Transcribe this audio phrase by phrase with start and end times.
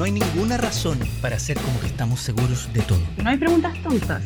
[0.00, 3.02] No hay ninguna razón para hacer como que estamos seguros de todo.
[3.22, 4.22] No hay preguntas tontas,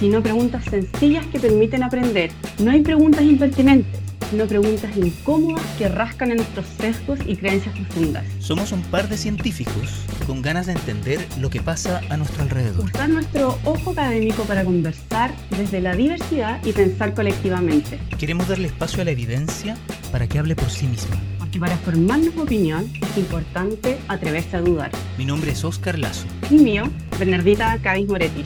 [0.00, 2.30] sino preguntas sencillas que permiten aprender.
[2.60, 8.24] No hay preguntas impertinentes, sino preguntas incómodas que rascan en nuestros sesgos y creencias profundas.
[8.40, 12.86] Somos un par de científicos con ganas de entender lo que pasa a nuestro alrededor.
[12.86, 18.00] Usar nuestro ojo académico para conversar desde la diversidad y pensar colectivamente.
[18.18, 19.76] Queremos darle espacio a la evidencia
[20.10, 21.18] para que hable por sí misma.
[21.58, 24.90] Porque para formarnos opinión es importante atreverse a dudar.
[25.16, 26.26] Mi nombre es Oscar Lazo.
[26.50, 26.84] Y mío,
[27.18, 28.44] Bernardita Cádiz Moretti.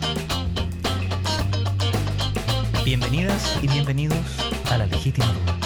[2.85, 4.19] Bienvenidas y bienvenidos
[4.71, 5.62] a La Legítima Duda.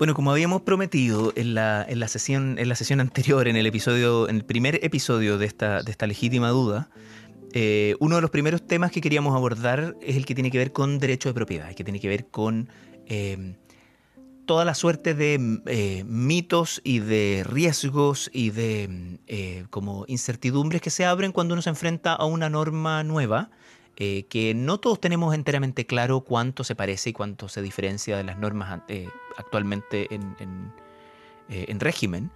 [0.00, 3.66] Bueno, como habíamos prometido en la, en la, sesión, en la sesión anterior, en el
[3.66, 6.88] episodio, en el primer episodio de esta, de esta legítima duda,
[7.52, 10.72] eh, uno de los primeros temas que queríamos abordar es el que tiene que ver
[10.72, 12.70] con derecho de propiedad, que tiene que ver con
[13.08, 13.58] eh,
[14.46, 21.04] toda la suerte de eh, mitos y de riesgos y de como incertidumbres que se
[21.04, 23.50] abren cuando uno se enfrenta a una norma nueva
[24.02, 28.24] eh, que no todos tenemos enteramente claro cuánto se parece y cuánto se diferencia de
[28.24, 30.72] las normas eh, actualmente en,
[31.50, 32.30] eh, régimen.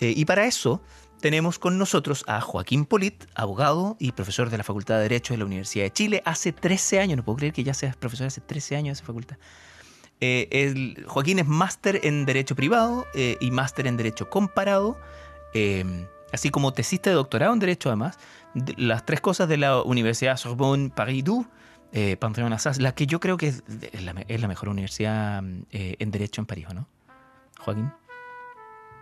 [0.00, 0.82] y para eso
[1.20, 5.38] tenemos con nosotros a Joaquín Polit, abogado y profesor de la Facultad de Derecho de
[5.38, 8.40] la Universidad de Chile hace 13 años, no puedo creer que ya seas profesor hace
[8.40, 9.36] 13 años de esa facultad.
[11.06, 14.98] Joaquín es máster en Derecho Privado y máster en Derecho Comparado,
[16.34, 18.18] así como tesista de doctorado en Derecho además,
[18.76, 21.46] las tres cosas de la Universidad Sorbonne Paris 2,
[21.92, 23.62] eh, Panthéon Assas, la que yo creo que es,
[24.02, 26.88] la, mejor universidad eh, en Derecho en París, ¿no?
[27.60, 27.90] Joaquín.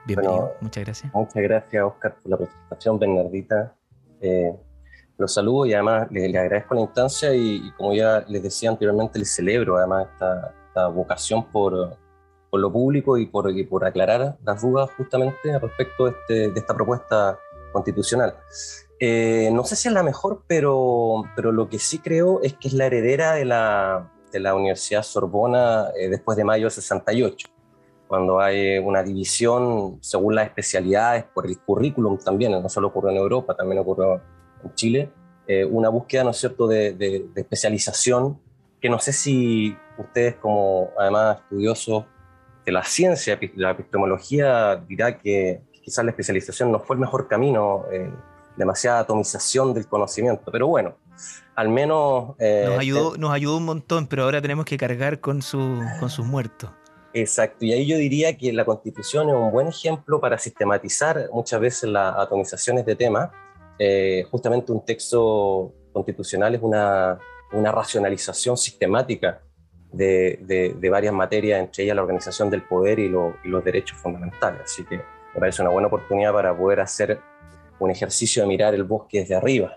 [0.05, 1.15] Bienvenido, muchas gracias.
[1.15, 3.75] Muchas gracias, Oscar, por la presentación, Bernardita.
[4.21, 4.55] Eh,
[5.17, 9.35] los saludo y además les, agradezco la instancia y, como ya les decía anteriormente, les
[9.35, 11.97] celebro además esta, vocación por,
[12.53, 16.75] por, lo público y por, por aclarar las dudas justamente respecto de, este, de esta
[16.75, 17.39] propuesta
[17.73, 18.37] constitucional.
[19.01, 22.69] Eh, no sé si es la mejor, pero, pero lo que sí creo es que
[22.69, 27.49] es la heredera de la, de la Universidad Sorbona eh, después de mayo del 68,
[28.07, 33.17] cuando hay una división según las especialidades, por el currículum también, no solo ocurrió en
[33.17, 34.21] Europa, también ocurrió
[34.63, 35.11] en Chile,
[35.49, 38.39] eh, una búsqueda, ¿no es cierto?, de, de, especialización,
[38.81, 42.05] que no sé si ustedes como además estudiosos
[42.65, 47.85] de la ciencia, la epistemología, dirá que quizás la especialización no fue el mejor camino
[48.57, 50.51] demasiada atomización del conocimiento.
[50.51, 50.97] Pero bueno,
[51.55, 52.35] al menos...
[52.39, 56.11] Eh, nos, ayudó, nos ayudó un montón, pero ahora tenemos que cargar con, su, con
[56.11, 56.71] sus muertos.
[57.15, 61.61] Exacto, y ahí yo diría que la constitución es un buen ejemplo para sistematizar muchas
[61.61, 63.31] veces las atomizaciones de temas.
[63.79, 67.19] Eh, justamente un texto constitucional es una,
[67.53, 69.43] una racionalización sistemática
[69.93, 74.63] de, de, varias materias, entre ellas la organización del poder y, y los derechos fundamentales.
[74.65, 77.21] Así que me parece una buena oportunidad para poder hacer
[77.79, 79.77] un ejercicio de mirar el bosque desde arriba.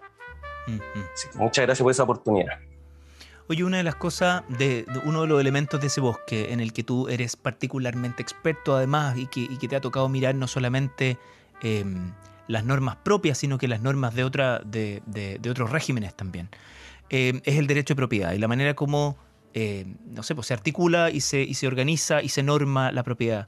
[1.35, 2.59] muchas gracias por esa oportunidad.
[3.47, 6.73] Oye, una de las cosas, de, uno de los elementos de ese bosque en el
[6.73, 11.17] que tú eres particularmente experto además y que, te ha tocado mirar no solamente
[11.61, 12.11] em,
[12.47, 16.49] las normas propias, sino que las normas de, otra, de, otros regímenes también,
[17.09, 19.15] em, es el derecho de propiedad y la manera como,
[19.55, 23.03] em, no sé, pues se articula y se, y se organiza y se norma la
[23.03, 23.47] propiedad.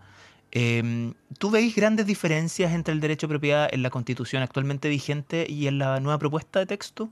[0.52, 5.46] Em, ¿Tú veis grandes diferencias entre el derecho de propiedad en la constitución actualmente vigente
[5.48, 7.10] y en la nueva propuesta de texto?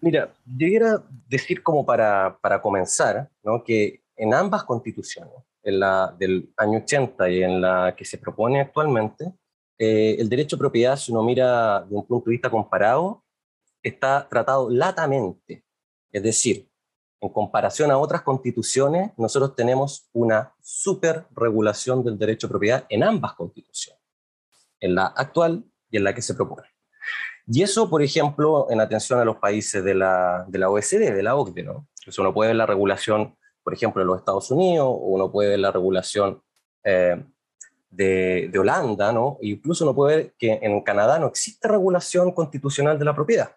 [0.00, 3.62] Mira, yo decir como para, para comenzar, ¿no?
[3.62, 8.60] que en ambas constituciones, en la del año 80 y en la que se propone
[8.60, 9.32] actualmente,
[9.78, 13.22] eh, el derecho de propiedad, si uno mira de un punto de vista comparado,
[13.82, 15.64] está tratado latamente.
[16.10, 16.67] Es decir,
[17.20, 23.34] en comparación a otras constituciones, nosotros tenemos una superregulación del derecho de propiedad en ambas
[23.34, 24.00] constituciones,
[24.80, 26.68] en la actual y en la que se propone.
[27.46, 31.34] Y eso, por ejemplo, en atención a los países de la, de OECD, de la
[31.34, 31.88] OCDE, ¿no?
[32.00, 35.50] Entonces uno puede ver la regulación, por ejemplo, de los Estados Unidos, o uno puede
[35.50, 36.42] ver la regulación
[36.84, 37.24] eh,
[37.90, 39.38] de, Holanda, ¿no?
[39.40, 43.56] Incluso uno puede ver que en Canadá no existe regulación constitucional de la propiedad.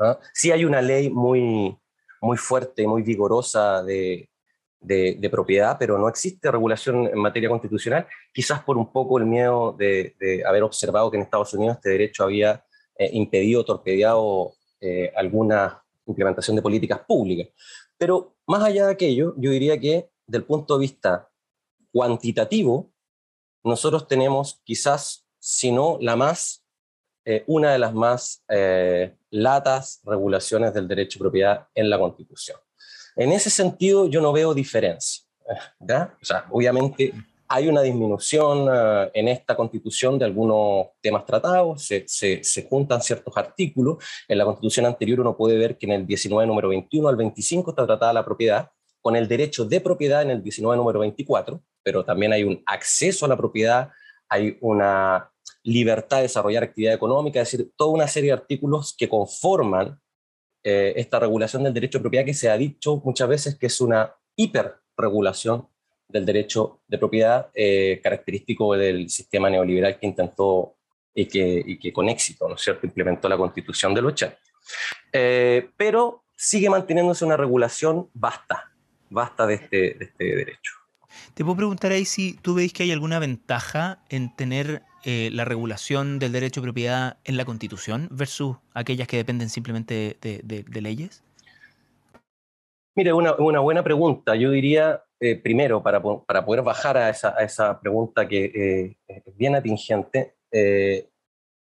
[0.00, 0.18] ¿ah?
[0.34, 1.78] Sí hay una ley muy,
[2.20, 4.28] muy fuerte, muy vigorosa de,
[4.80, 9.74] de, propiedad, pero no existe regulación en materia constitucional, quizás por un poco el miedo
[9.78, 10.14] de,
[10.46, 12.64] haber observado que en Estados Unidos este derecho había
[12.96, 17.48] eh, impedido, torpedeado eh, alguna implementación de políticas públicas.
[17.96, 21.28] Pero más allá de aquello, yo diría que del punto de vista
[21.92, 22.92] cuantitativo,
[23.64, 26.64] nosotros tenemos quizás, si no la más,
[27.28, 28.42] eh, una de las más
[29.30, 32.58] latas regulaciones del derecho de propiedad en la Constitución.
[33.16, 35.24] En ese sentido, yo no veo diferencia.
[35.80, 37.12] O sea, obviamente
[37.48, 43.00] hay una disminución uh, en esta constitución de algunos temas tratados, se, se, se, juntan
[43.00, 44.04] ciertos artículos.
[44.28, 47.70] En la constitución anterior uno puede ver que en el 19 número 21 al 25
[47.70, 48.70] está tratada la propiedad,
[49.00, 53.24] con el derecho de propiedad en el 19 número 24, pero también hay un acceso
[53.24, 53.90] a la propiedad,
[54.28, 55.30] hay una
[55.62, 60.00] libertad de desarrollar actividad económica, es decir, toda una serie de artículos que conforman
[60.62, 63.80] eh, esta regulación del derecho de propiedad que se ha dicho muchas veces que es
[63.80, 65.68] una hiperregulación
[66.08, 70.76] del derecho de propiedad eh, característico del sistema neoliberal que intentó
[71.14, 74.38] y que, y que, con éxito, ¿no es cierto?, implementó la constitución del 80.
[75.12, 78.72] Eh, pero sigue manteniéndose una regulación basta,
[79.10, 80.72] basta de este, de este derecho.
[81.34, 85.44] Te puedo preguntar ahí si tú veis que hay alguna ventaja en tener eh, la
[85.44, 90.62] regulación del derecho de propiedad en la Constitución versus aquellas que dependen simplemente de, de,
[90.62, 91.22] de leyes.
[92.98, 94.34] Mira, una, una, buena pregunta.
[94.34, 98.96] Yo diría, eh, primero, para, para, poder bajar a esa, a esa pregunta que eh,
[99.24, 101.08] es bien atingente, eh,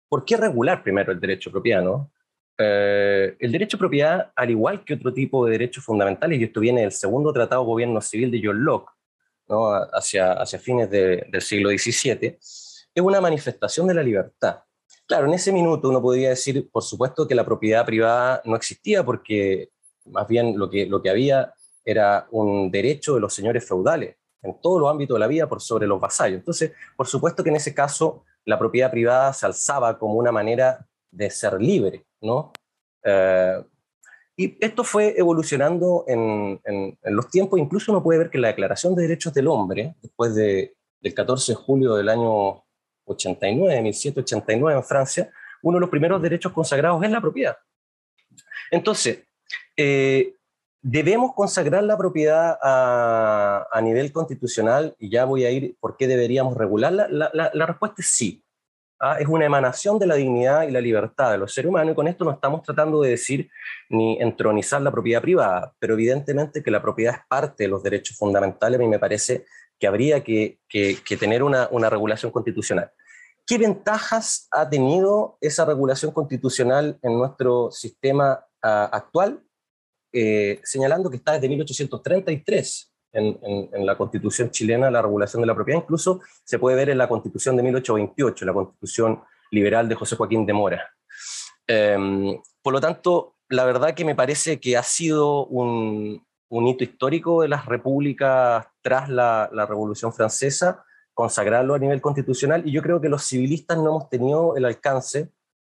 [0.10, 1.82] ¿por qué regular primero el derecho de propiedad?
[1.84, 2.12] No?
[2.58, 6.60] Eh, el derecho de propiedad, al igual que otro tipo de derechos fundamentales, y esto
[6.60, 8.92] viene del segundo tratado de gobierno civil de John Locke,
[9.48, 9.72] ¿no?
[9.94, 12.38] hacia, hacia fines de, del siglo XVII,
[12.94, 14.60] es una manifestación de la libertad.
[15.08, 19.04] Claro, en ese minuto uno podría decir, por supuesto, que la propiedad privada no existía
[19.04, 19.70] porque
[20.06, 21.54] más bien lo que, lo que había
[21.84, 25.62] era un derecho de los señores feudales en todos los ámbitos de la vida por
[25.62, 26.40] sobre los vasallos.
[26.40, 30.86] Entonces, por supuesto que en ese caso la propiedad privada se alzaba como una manera
[31.12, 32.52] de ser libre, ¿no?
[33.04, 33.64] Eh,
[34.38, 36.60] y esto fue evolucionando en,
[37.04, 40.74] los tiempos, incluso uno puede ver que la Declaración de Derechos del Hombre, después de,
[41.00, 42.64] del 14 de julio del año
[43.12, 45.32] 89, 1789 en Francia,
[45.62, 47.58] uno de los primeros derechos consagrados es la propiedad.
[48.72, 49.24] Entonces,
[49.76, 50.36] eh,
[50.82, 56.08] debemos consagrar la propiedad a, a, nivel constitucional y ya voy a ir por qué
[56.08, 57.08] deberíamos regularla.
[57.10, 58.44] La, la, la respuesta es sí.
[59.00, 59.18] ¿ah?
[59.20, 62.08] Es una emanación de la dignidad y la libertad de los seres humanos y con
[62.08, 63.50] esto no estamos tratando de decir
[63.90, 68.18] ni entronizar la propiedad privada, pero evidentemente que la propiedad es parte de los derechos
[68.18, 69.46] fundamentales, mí me parece
[69.78, 72.92] que habría que, que, que tener una, una regulación constitucional.
[73.46, 79.44] ¿Qué ventajas ha tenido esa regulación constitucional en nuestro sistema uh, actual?
[80.14, 85.48] Eh, señalando que está desde 1833 en, en, en, la constitución chilena la regulación de
[85.48, 89.22] la propiedad, incluso se puede ver en la constitución de 1828, la constitución
[89.52, 90.90] liberal de José Joaquín de Mora.
[91.68, 96.84] Eh, por lo tanto, la verdad que me parece que ha sido un, un hito
[96.84, 102.82] histórico de las repúblicas tras la, la Revolución Francesa, consagrarlo a nivel constitucional, y yo
[102.82, 105.30] creo que los civilistas no hemos tenido el alcance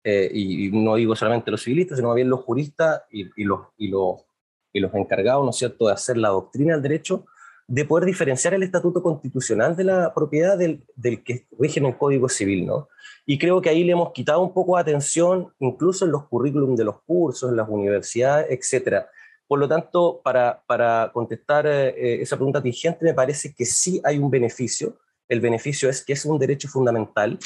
[0.04, 3.62] eh, y, y, no digo solamente los civilistas, sino bien los juristas y, y, los,
[3.78, 4.26] y, los,
[4.74, 7.26] y los encargados, ¿no es cierto?, de hacer la doctrina del derecho,
[7.68, 11.98] de poder diferenciar el estatuto constitucional de la propiedad del, del que rige en el
[11.98, 12.90] Código Civil, ¿no?
[13.26, 16.78] Y creo que ahí le hemos quitado un poco de atención, incluso en los currículums
[16.78, 19.10] de los cursos, en las universidades, etcétera.
[19.48, 24.18] Por lo tanto, para, para contestar eh, esa pregunta tingente, me parece que sí hay
[24.18, 24.98] un beneficio.
[25.34, 27.40] El beneficio es que es un derecho fundamental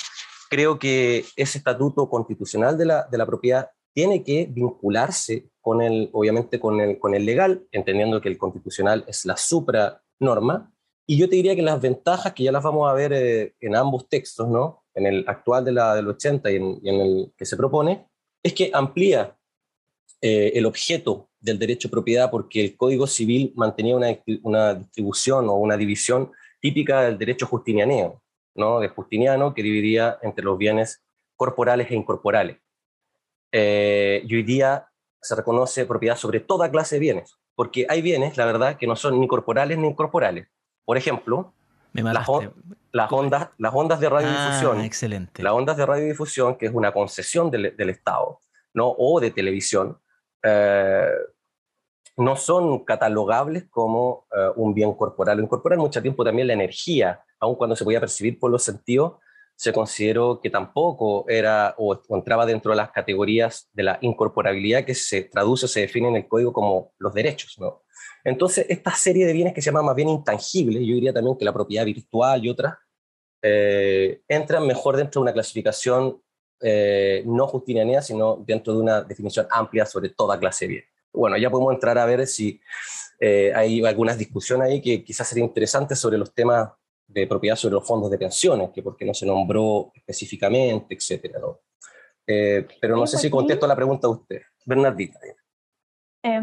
[0.50, 6.10] creo que ese estatuto constitucional de la, de la propiedad tiene que vincularse con el,
[6.14, 10.72] obviamente, con el, con el legal, entendiendo que el constitucional es la supranorma.
[11.06, 13.76] Y yo te diría que las ventajas, que ya las vamos a ver eh, en
[13.76, 14.84] ambos textos, ¿no?
[14.94, 18.08] en el actual de la, del 80 y en, y en el que se propone,
[18.44, 19.36] es que amplía
[20.22, 24.08] eh, el objeto del derecho de propiedad porque el Código Civil mantenía una,
[24.44, 28.22] una distribución o una división típica del derecho justinianeo.
[28.58, 28.80] ¿no?
[28.80, 31.04] de Justiniano, que dividía entre los bienes
[31.36, 32.58] corporales e incorporales.
[33.52, 34.90] Eh, y hoy día
[35.22, 38.96] se reconoce propiedad sobre toda clase de bienes, porque hay bienes, la verdad, que no
[38.96, 40.48] son ni corporales ni incorporales.
[40.84, 41.54] Por ejemplo,
[41.94, 42.28] las,
[42.92, 44.80] las, ondas, las ondas de radiodifusión.
[44.80, 45.44] Ah, excelente.
[45.44, 48.42] Las ondas de radiodifusión, que es una concesión del, del Estado,
[48.74, 48.94] ¿no?
[48.98, 50.00] o de televisión,
[50.44, 51.12] eh,
[52.18, 55.78] no son catalogables como uh, un bien corporal o incorporal.
[55.78, 59.14] Mucho tiempo también la energía, aun cuando se podía percibir por los sentidos,
[59.56, 64.94] se consideró que tampoco era o entraba dentro de las categorías de la incorporabilidad que
[64.94, 67.58] se traduce, se define en el código como los derechos.
[68.24, 71.46] Entonces, esta serie de bienes que se llaman más bien intangibles, yo diría también que
[71.46, 72.76] la propiedad virtual y otras,
[73.42, 76.22] eh, entran mejor dentro de una clasificación
[76.62, 81.38] eh, no justinianea, sino dentro de una definición amplia sobre toda clase de bienes bueno,
[81.38, 82.60] ya podemos entrar a ver si
[83.20, 86.70] eh, hay algunas discusiones ahí que quizás sería interesante sobre los temas
[87.08, 91.40] de propiedad sobre los fondos de pensiones, que por qué no se nombró específicamente, etcétera,
[91.40, 91.60] ¿no?
[92.28, 94.42] Eh, pero no sé si contesto la pregunta a usted.
[94.66, 95.18] Bernardita.
[96.24, 96.42] Eh,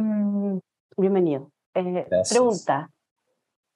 [0.96, 1.50] bienvenido.
[1.74, 2.90] Eh, pregunta,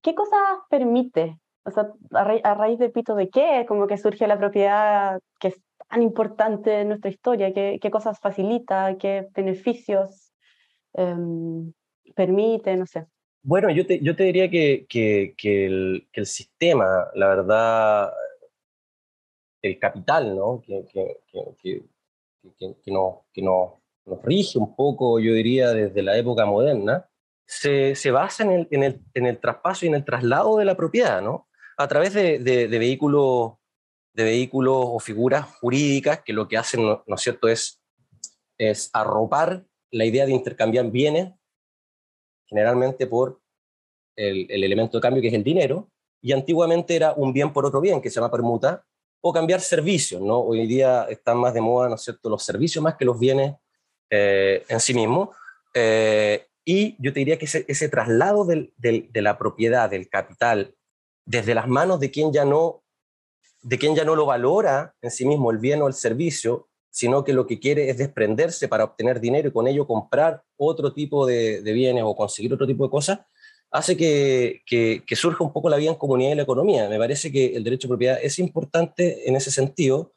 [0.00, 0.40] ¿qué cosas
[0.70, 1.38] permite?
[1.64, 5.60] O sea, a, raíz de Pito de qué, como que surge la propiedad que es
[5.88, 10.27] tan importante en nuestra historia, qué, qué cosas facilita, qué beneficios
[10.98, 11.72] em,
[12.14, 13.06] permite, no sé.
[13.42, 18.12] Bueno, yo te, yo te diría que, que, que, el, que, el, sistema, la verdad,
[19.62, 20.60] el capital, ¿no?
[20.66, 21.82] Que, que,
[22.86, 27.08] no, que no, nos rige un poco, yo diría, desde la época moderna,
[27.46, 30.64] se, se basa en el, en, el, en el, traspaso y en el traslado de
[30.64, 31.48] la propiedad, ¿no?
[31.76, 33.52] A través de, de, vehículos,
[34.12, 37.80] de vehículos o figuras jurídicas que lo que hacen, ¿no, es cierto?, es,
[38.58, 41.32] es arropar la idea de intercambiar bienes
[42.46, 43.40] generalmente por
[44.16, 45.90] el, elemento de cambio que es el dinero,
[46.20, 48.84] y antiguamente era un bien por otro bien, que se llama permuta,
[49.20, 50.38] o cambiar servicios, ¿no?
[50.38, 53.54] Hoy día están más de moda, ¿no es cierto?, los servicios más que los bienes
[54.10, 55.30] eh, en sí mismos.
[55.74, 60.74] Eh, y yo te diría que ese, traslado de la propiedad, del capital,
[61.24, 62.82] desde las manos de quien ya no
[63.62, 67.24] de quien ya no lo valora en sí mismo el bien o el servicio, sino
[67.24, 71.26] que lo que quiere es desprenderse para obtener dinero y con ello comprar otro tipo
[71.26, 73.20] de, bienes o conseguir otro tipo de cosas,
[73.70, 76.88] hace que, que, surja un poco la vida en comunidad y la economía.
[76.88, 80.14] Me parece que el derecho a propiedad es importante en ese sentido,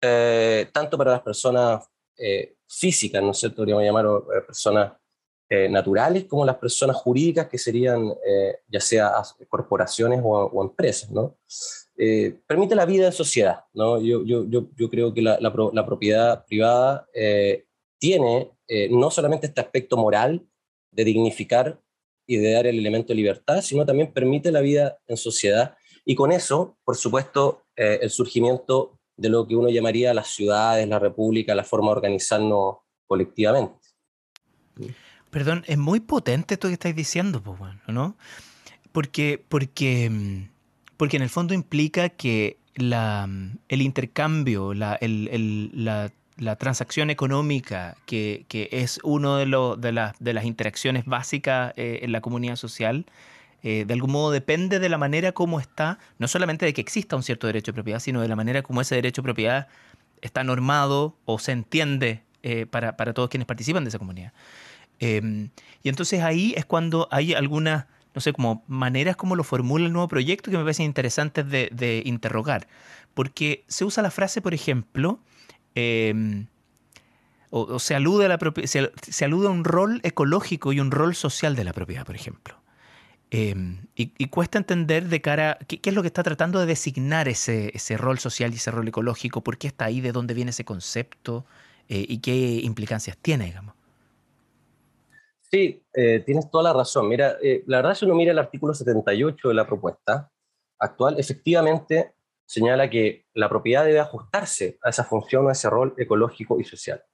[0.00, 1.84] eh, tanto para las personas
[2.16, 3.56] eh, físicas, ¿no es cierto?
[3.58, 4.92] Podríamos llamar eh, personas
[5.70, 8.12] naturales, como las personas jurídicas, que serían
[8.66, 9.12] ya sea
[9.48, 11.36] corporaciones o, o empresas, ¿no?
[11.96, 13.64] Eh, permite la vida en sociedad.
[13.72, 14.00] ¿no?
[14.00, 17.66] Yo, yo, yo, creo que la, propiedad privada eh,
[17.98, 20.44] tiene eh, no solamente este aspecto moral
[20.90, 21.80] de dignificar
[22.26, 25.76] y de dar el elemento de libertad, sino también permite la vida en sociedad.
[26.04, 30.98] Y con eso, por supuesto, el surgimiento de lo que uno llamaría las ciudades, la
[30.98, 33.78] república, la forma de organizarnos colectivamente.
[35.30, 37.42] Perdón, es muy potente esto que estáis diciendo,
[37.88, 38.16] ¿no?
[38.92, 40.53] Porque, porque mm,
[41.04, 44.98] porque en el fondo implica que el intercambio, la,
[46.58, 49.92] transacción económica, que, es una de,
[50.32, 53.04] las interacciones básicas eh, en la comunidad social,
[53.62, 57.16] eh, de algún modo depende de la manera como está, no solamente de que exista
[57.16, 59.68] un cierto derecho de propiedad, sino de la manera como ese derecho de propiedad
[60.22, 64.32] está normado o se entiende eh, para, para, todos quienes participan de esa comunidad.
[65.00, 65.50] Em,
[65.82, 67.84] y entonces ahí es cuando hay algunas
[68.14, 72.02] no sé, como maneras como lo formula el nuevo proyecto que me parecen interesantes de,
[72.04, 72.68] interrogar.
[73.12, 75.20] Porque se usa la frase, por ejemplo,
[75.74, 76.46] em,
[77.50, 81.14] o, se, alude a la se, se, alude a un rol ecológico y un rol
[81.14, 82.60] social de la propiedad, por ejemplo.
[83.30, 87.28] Em, y, cuesta entender de cara, ¿qué, ¿qué, es lo que está tratando de designar
[87.28, 89.42] ese, ese rol social y ese rol ecológico?
[89.42, 90.00] ¿Por qué está ahí?
[90.00, 91.44] ¿De dónde viene ese concepto?
[91.88, 93.73] Eh, ¿Y qué implicancias tiene, digamos?
[95.54, 97.08] Sí, eh, tienes toda la razón.
[97.08, 100.28] Mira, eh, la verdad, si uno mira el artículo 78 de la propuesta
[100.80, 106.58] actual, efectivamente señala que la propiedad debe ajustarse a esa función a ese rol ecológico
[106.58, 107.04] y social.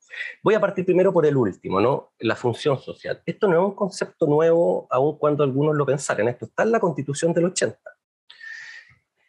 [0.42, 2.14] Voy a partir primero por el último, ¿no?
[2.18, 3.23] La función social.
[3.26, 6.26] Esto no es un concepto nuevo, aun cuando algunos lo pensaran.
[6.28, 7.78] Esto está en la Constitución del 80.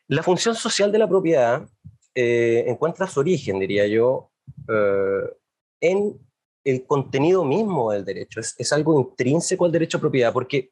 [0.07, 1.67] La función social de la propiedad
[2.15, 4.31] eh, encuentra su origen, diría yo,
[5.81, 6.17] en
[6.63, 10.69] el contenido mismo del derecho, es, es, algo intrínseco al derecho a propiedad, porque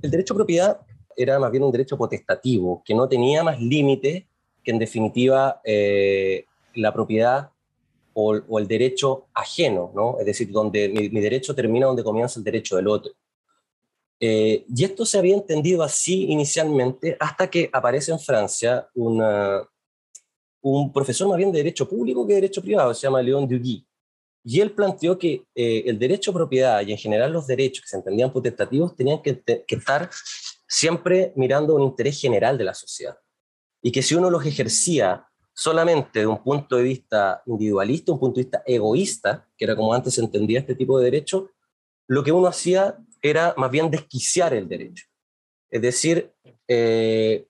[0.00, 0.80] el derecho a propiedad
[1.16, 4.26] era más bien un derecho potestativo, que no tenía más límite
[4.62, 7.50] que en definitiva eh, la propiedad
[8.14, 10.18] o, el derecho ajeno, ¿no?
[10.20, 13.12] es decir, donde mi, derecho termina donde comienza el derecho del otro.
[14.20, 19.62] Eh, y esto se había entendido así inicialmente hasta que aparece en Francia una,
[20.60, 23.84] un profesor más bien de derecho público que de derecho privado, se llama Léon Duguy,
[24.44, 27.88] y él planteó que eh, el derecho a propiedad y en general los derechos que
[27.88, 30.10] se entendían potestativos tenían que, estar
[30.66, 33.16] siempre mirando un interés general de la sociedad.
[33.80, 38.40] Y que si uno los ejercía solamente de un punto de vista individualista, un punto
[38.40, 41.50] de vista egoísta, que era como antes se entendía este tipo de derecho,
[42.08, 45.06] lo que uno hacía era más bien desquiciar el derecho.
[45.70, 46.32] Es decir,
[46.66, 47.46] eh,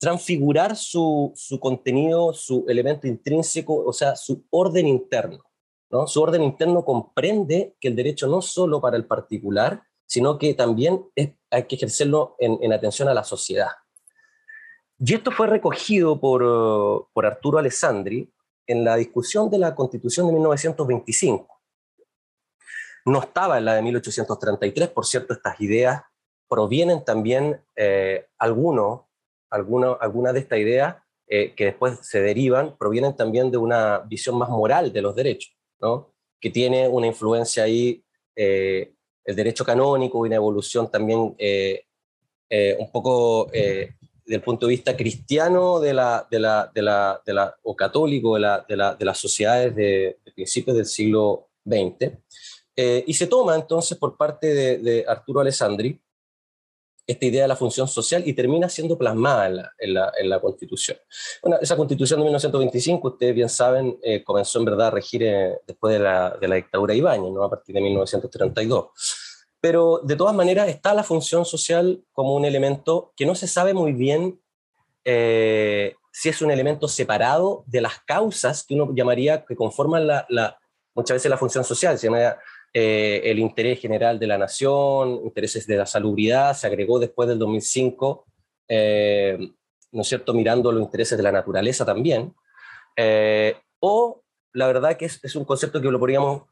[0.00, 5.44] transfigurar su, su, contenido, su elemento intrínseco, o sea, su orden interno.
[5.90, 6.06] ¿no?
[6.06, 11.04] Su orden interno comprende que el derecho no solo para el particular, sino que también
[11.50, 13.68] hay que ejercerlo en, en, atención a la sociedad.
[14.98, 18.32] Y esto fue recogido por, por Arturo Alessandri
[18.66, 21.60] en la discusión de la Constitución de 1925.
[23.04, 26.02] No estaba en la de 1833, por cierto, estas ideas
[26.48, 29.02] provienen también, eh, algunos
[29.50, 30.96] algunas alguna de estas ideas
[31.28, 35.56] eh, que después se derivan provienen también de una visión más moral de los derechos,
[35.80, 36.12] ¿no?
[36.40, 38.02] que tiene una influencia ahí
[38.34, 41.84] eh, el derecho canónico y una evolución también eh,
[42.48, 47.22] eh, un poco eh, del punto de vista cristiano de la, de la, de la,
[47.24, 51.48] de la o católico de, la, de, la, de las sociedades de, principios del siglo
[51.64, 52.12] XX.
[53.06, 56.00] y se toma entonces por parte de, de Arturo Alessandri
[57.10, 60.28] esta idea de la función social y termina siendo plasmada en la, en la, en
[60.28, 60.98] la Constitución.
[61.42, 65.58] Bueno, esa Constitución de 1925, ustedes bien saben, eh, comenzó en verdad a regir eh,
[65.66, 67.42] después de la, de la dictadura Ibáñez, ¿no?
[67.42, 68.86] a partir de 1932.
[69.60, 73.74] Pero de todas maneras está la función social como un elemento que no se sabe
[73.74, 74.40] muy bien
[75.04, 80.26] eh, si es un elemento separado de las causas que uno llamaría que conforman la,
[80.28, 80.58] la
[80.94, 81.98] muchas veces la función social.
[81.98, 82.36] Se llama
[82.72, 87.38] eh, el interés general de la nación, intereses de la salubridad, se agregó después del
[87.38, 88.26] 2005,
[88.68, 89.38] eh,
[89.92, 92.32] ¿no es cierto?, mirando los intereses de la naturaleza también.
[92.96, 94.22] Eh, o
[94.52, 96.42] la verdad que es, un concepto que lo podríamos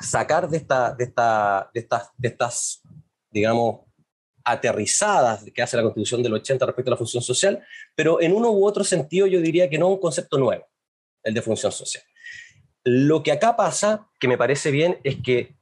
[0.00, 2.82] sacar de, esta, de, esta, de, estas, de estas,
[3.30, 3.80] digamos,
[4.44, 7.64] aterrizadas que hace la Constitución del 80 respecto a la función social,
[7.96, 10.68] pero en uno u otro sentido yo diría que no un concepto nuevo,
[11.24, 12.04] el de función social.
[12.88, 15.56] Lo que acá pasa, que me parece bien, es que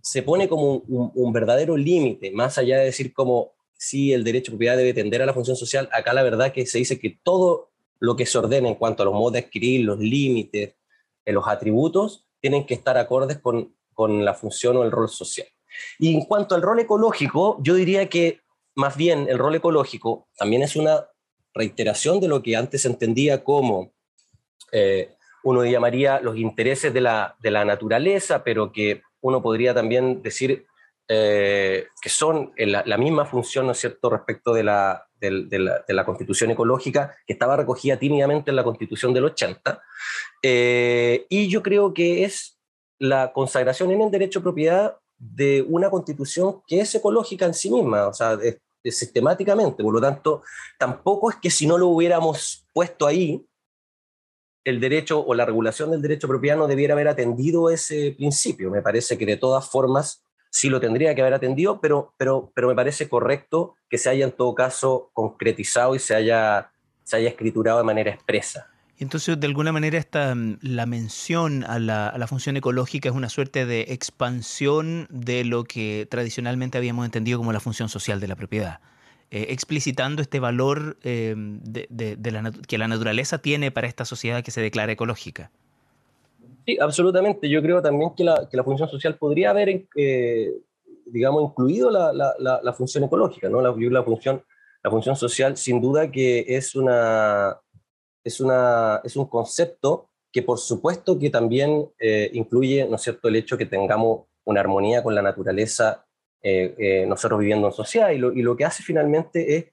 [0.00, 4.56] se pone como un, verdadero límite, más allá de decir como si el derecho de
[4.56, 7.68] propiedad debe tender a la función social, acá la verdad que se dice que todo
[8.00, 10.74] lo que se ordena en cuanto a los modos de adquirir, los límites,
[11.26, 15.48] eh, los atributos, tienen que estar acordes con, con la función o el rol social.
[15.98, 18.40] Y en cuanto al rol ecológico, yo diría que
[18.74, 21.06] más bien el rol ecológico también es una
[21.52, 23.92] reiteración de lo que antes se entendía como
[24.72, 30.22] eh, uno llamaría los intereses de la, de la naturaleza, pero que uno podría también
[30.22, 30.66] decir
[31.08, 35.84] eh, que son la, la, misma función, ¿no es cierto?, respecto de la, de, la,
[35.86, 39.82] de la, constitución ecológica, que estaba recogida tímidamente en la constitución del 80.
[40.42, 42.58] Eh, y yo creo que es
[42.98, 47.70] la consagración en el derecho a propiedad de una constitución que es ecológica en sí
[47.70, 48.38] misma, o sea,
[48.84, 49.82] sistemáticamente.
[49.82, 50.42] Por lo tanto,
[50.78, 53.44] tampoco es que si no lo hubiéramos puesto ahí,
[54.64, 58.70] el derecho o la regulación del derecho propiedad no debiera haber atendido ese principio.
[58.70, 62.68] Me parece que de todas formas sí lo tendría que haber atendido, pero, pero, pero
[62.68, 66.70] me parece correcto que se haya en todo caso concretizado y se haya,
[67.02, 68.68] se haya escriturado de manera expresa.
[68.98, 73.14] Entonces, de alguna manera, esta, mm, la mención a la, a la, función ecológica es
[73.14, 78.28] una suerte de expansión de lo que tradicionalmente habíamos entendido como la función social de
[78.28, 78.80] la propiedad.
[79.34, 81.34] Eh, explicitando este valor eh,
[82.68, 85.50] que la naturaleza tiene para esta sociedad que se declara ecológica.
[86.66, 87.48] Sí, absolutamente.
[87.48, 90.52] Yo creo también que la, función social podría haber, eh,
[91.06, 93.62] digamos, incluido la, función ecológica, ¿no?
[93.62, 94.44] La, función,
[94.84, 97.58] la función social, sin duda que es, una,
[98.22, 101.90] es, una, es un concepto que por supuesto que también
[102.34, 106.04] incluye, ¿no es cierto?, el hecho que tengamos una armonía con la naturaleza
[106.42, 108.10] eh, eh, nosotros viviendo en sociedad.
[108.10, 109.66] Y lo, y lo que hace finalmente es,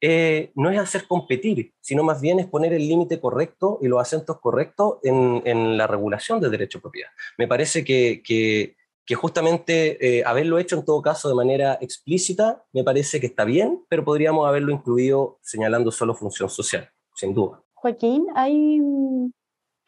[0.00, 4.00] eh, no es hacer competir, sino más bien es poner el límite correcto y los
[4.00, 7.10] acentos correctos en, en, la regulación del derecho a propiedad.
[7.38, 12.84] Me parece que, que, que justamente haberlo hecho en todo caso de manera explícita me
[12.84, 17.62] parece que está bien, pero podríamos haberlo incluido señalando solo función social, sin duda.
[17.72, 18.80] Joaquín, hay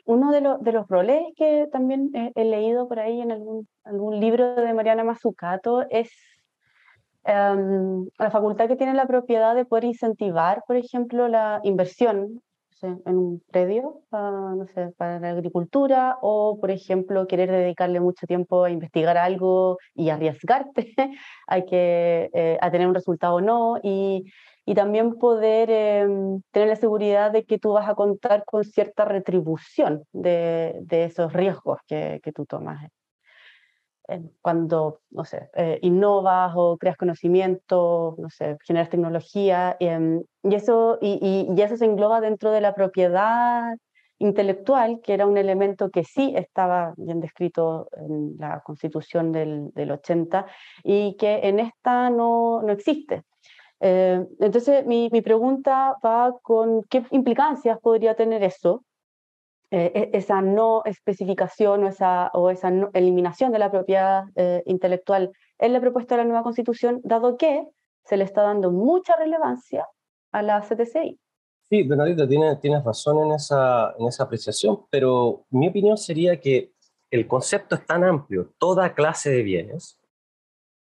[0.09, 4.55] uno de, de, los roles que también he, leído por ahí en algún, algún libro
[4.55, 6.11] de Mariana Mazzucato es
[7.25, 12.41] em, la facultad que tiene la propiedad de poder incentivar, por ejemplo, la inversión
[12.81, 18.65] en un predio no sé, para la agricultura o, por ejemplo, querer dedicarle mucho tiempo
[18.65, 20.95] a investigar algo y arriesgarte
[21.47, 23.79] hay que, eh, a tener un resultado o no.
[23.83, 24.25] Y,
[24.69, 29.07] y también poder em, tener la seguridad de que tú vas a contar con cierta
[29.07, 32.87] retribución de, de esos riesgos que, que tú tomas.
[34.43, 40.99] Cuando, no sé, eh, innovas o creas conocimiento, no sé, generas tecnología, em, y, eso,
[41.01, 43.75] y, y, eso se engloba dentro de la propiedad
[44.19, 49.93] intelectual, que era un elemento que sí estaba bien descrito en la constitución del, del
[49.93, 50.45] 80
[50.85, 53.23] y que en esta no, no existe.
[53.81, 58.85] Eh, entonces, mi, mi, pregunta va con qué implicancias podría tener eso,
[59.71, 65.31] eh, e, esa no especificación o esa, o esa eliminación de la propiedad eh, intelectual
[65.59, 67.67] en la propuesta de la nueva constitución, dado que
[68.05, 69.87] se le está dando mucha relevancia
[70.33, 71.21] a la CTCI.
[71.71, 76.73] Sí, Bernadita, tienes, tienes razón en esa, en esa apreciación, pero mi opinión sería que
[77.11, 80.01] el concepto es tan amplio, toda clase de bienes,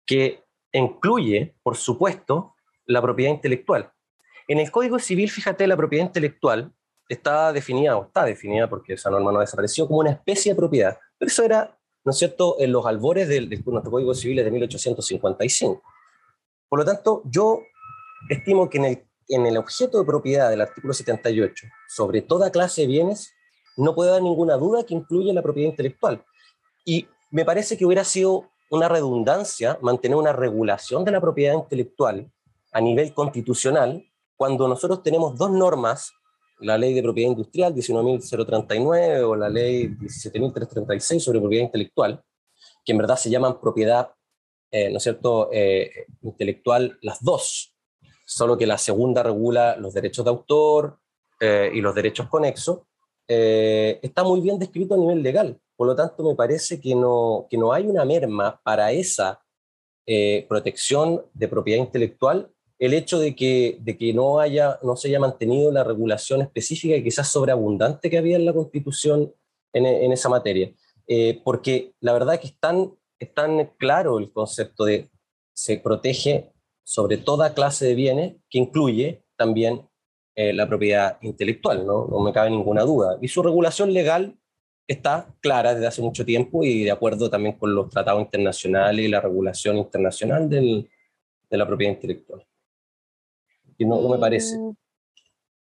[0.07, 2.55] que incluye, por supuesto,
[2.89, 3.93] la propiedad intelectual.
[4.49, 6.73] En el Código Civil, fíjate, la propiedad intelectual
[7.09, 10.99] está definida, o está definida, porque esa norma no desapareció, como una especie de propiedad.
[11.19, 15.83] Pero eso era, ¿no es cierto?, en los albores de, nuestro Código Civil de 1855.
[16.69, 17.61] Por lo tanto, yo
[18.31, 22.83] estimo que en el, en el objeto de propiedad del artículo 78, sobre toda clase
[22.83, 23.35] de bienes,
[23.77, 26.25] no puede haber ninguna duda que incluye la propiedad intelectual.
[26.85, 32.31] Y me parece que hubiera sido una redundancia mantener una regulación de la propiedad intelectual
[32.79, 36.13] a nivel constitucional cuando nosotros tenemos dos normas,
[36.61, 42.23] la ley de propiedad industrial 19.039 o la ley 17.336 sobre propiedad intelectual,
[42.85, 44.13] que en verdad se llaman propiedad,
[44.71, 47.75] eh, ¿no es cierto?, eh, intelectual las dos,
[48.25, 51.01] solo que la segunda regula los derechos de autor
[51.41, 52.83] eh, y los derechos conexos,
[53.27, 55.61] está muy bien descrito a nivel legal.
[55.77, 59.43] Por lo tanto, me parece que no, que no hay una merma para esa
[60.11, 65.73] eh, protección de propiedad intelectual el hecho de que, no, haya, no se haya mantenido
[65.73, 69.35] la regulación específica y quizás sobreabundante que había en la Constitución
[69.73, 70.73] en, esa materia.
[71.07, 75.11] Eh, porque la verdad es que es tan, es tan claro el concepto de
[75.53, 76.53] se protege
[76.85, 79.89] sobre toda clase de bienes que incluye también
[80.37, 82.07] eh, la propiedad intelectual, ¿no?
[82.07, 83.19] no me cabe ninguna duda.
[83.21, 84.39] Y su regulación legal
[84.87, 89.09] está clara desde hace mucho tiempo y de acuerdo también con los tratados internacionales y
[89.09, 90.89] la regulación internacional del,
[91.51, 92.48] de la propiedad intelectual.
[93.79, 94.59] Y no, me parece.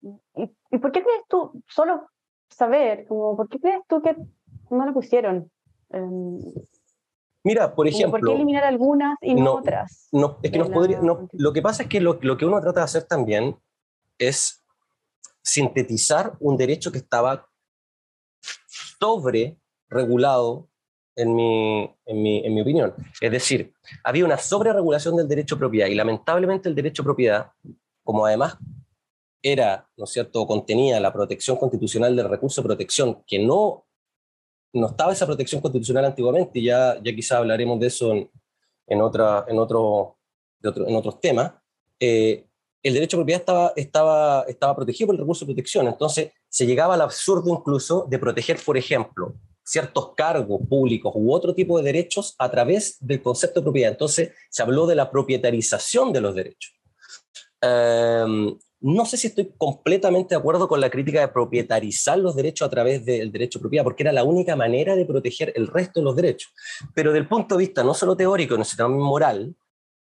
[0.03, 2.09] ¿Y, por qué crees tú, solo
[2.49, 4.17] saber, como, por qué crees tú que
[4.71, 5.51] no lo pusieron?
[5.91, 6.41] Em,
[7.45, 8.19] Mira, por ejemplo.
[8.19, 10.09] ¿Por qué eliminar algunas y no, otras?
[10.11, 12.61] No, es que nos podría, no, lo que pasa es que lo, lo que uno
[12.61, 13.57] trata de hacer también
[14.19, 14.65] es
[15.43, 17.49] sintetizar un derecho que estaba
[18.99, 20.69] sobre regulado
[21.15, 22.95] en mi, en, mi, en mi, opinión.
[23.21, 27.53] Es decir, había una sobreregulación del derecho a propiedad y lamentablemente el derecho a propiedad,
[28.07, 28.57] como además
[29.43, 33.85] era, ¿no es cierto?, contenía la protección constitucional del recurso de protección, que no,
[34.73, 38.31] no estaba esa protección constitucional antiguamente, y ya, ya quizá hablaremos de eso en,
[38.87, 40.17] en, otra, en, otro,
[40.61, 41.53] de otro, en otros temas,
[42.01, 42.47] eh,
[42.83, 45.89] el derecho a propiedad estaba, estaba, estaba protegido por el recurso de protección.
[45.89, 51.53] Entonces, se llegaba al absurdo incluso de proteger, por ejemplo, ciertos cargos públicos u otro
[51.53, 53.91] tipo de derechos a través del concepto de propiedad.
[53.91, 56.76] Entonces, se habló de la propietarización de los derechos.
[57.61, 62.67] Em, no sé si estoy completamente de acuerdo con la crítica de propietarizar los derechos
[62.67, 66.01] a través del derecho a propiedad, porque era la única manera de proteger el resto
[66.01, 66.53] de los derechos.
[66.95, 69.57] Pero del punto de vista no solo teórico, sino también moral,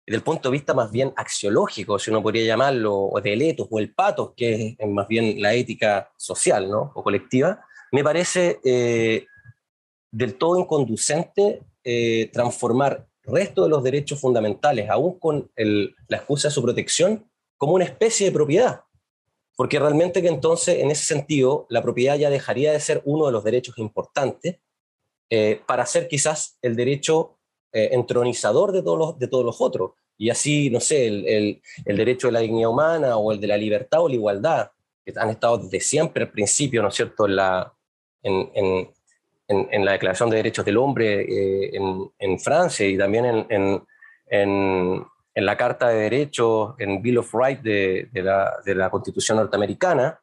[0.05, 3.67] desde el punto de vista más bien axiológico, si uno podría llamarlo, o del etos
[3.69, 6.91] o el patos, que es más bien la ética social ¿no?
[6.93, 9.25] o colectiva, me parece eh,
[10.11, 16.53] del todo inconducente eh, transformar resto de los derechos fundamentales, aún con la excusa de
[16.53, 17.25] su protección,
[17.63, 18.81] como una especie de propiedad.
[19.55, 23.31] Porque realmente que entonces, en ese sentido, la propiedad ya dejaría de ser uno de
[23.31, 24.57] los derechos importantes
[25.29, 27.37] eh, para ser quizás el derecho
[27.71, 29.91] eh, entronizador de todos, los, de todos los otros.
[30.17, 33.55] Y así, no sé, el, el, derecho de la dignidad humana o el de la
[33.55, 34.71] libertad o la igualdad,
[35.05, 37.73] que han estado desde siempre al principio, ¿no es cierto?, en la,
[38.23, 38.91] en,
[39.47, 41.71] en, la Declaración de Derechos del Hombre eh,
[42.19, 43.45] en, Francia y también
[44.29, 50.21] en, en, la Carta de Derechos, en Bill of Rights de, la, Constitución norteamericana,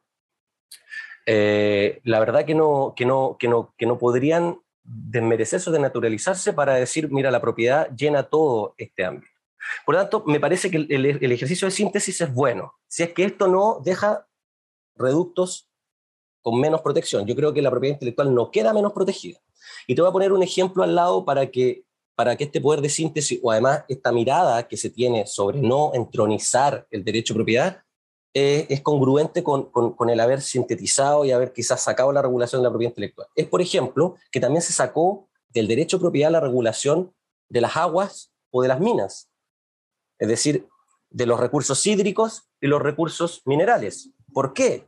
[1.25, 6.53] eh, la verdad que no, que, no, que, no, que no podrían desmerecerse o desnaturalizarse
[6.53, 9.31] para decir, mira, la propiedad llena todo este ámbito.
[9.85, 13.23] Por lo tanto, me parece que el, ejercicio de síntesis es bueno, si es que
[13.23, 14.27] esto no deja
[14.95, 15.69] reductos
[16.41, 17.25] con menos protección.
[17.25, 19.39] Yo creo que la propiedad intelectual no queda menos protegida.
[19.85, 21.83] Y te voy a poner un ejemplo al lado para que,
[22.15, 25.91] para que este poder de síntesis, o además esta mirada que se tiene sobre no
[25.93, 27.83] entronizar el derecho a propiedad,
[28.33, 32.63] eh, es congruente con, con, el haber sintetizado y haber quizás sacado la regulación de
[32.63, 33.27] la propiedad intelectual.
[33.35, 37.13] Es, por ejemplo, que también se sacó del derecho a propiedad la regulación
[37.49, 39.29] de las aguas o de las minas,
[40.17, 40.69] es decir,
[41.09, 44.11] de los recursos hídricos y los recursos minerales.
[44.33, 44.87] ¿Por qué?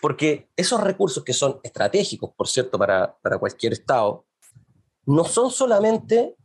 [0.00, 4.26] Porque esos recursos que son estratégicos, por cierto, para, para cualquier Estado,
[5.06, 6.36] no son solamente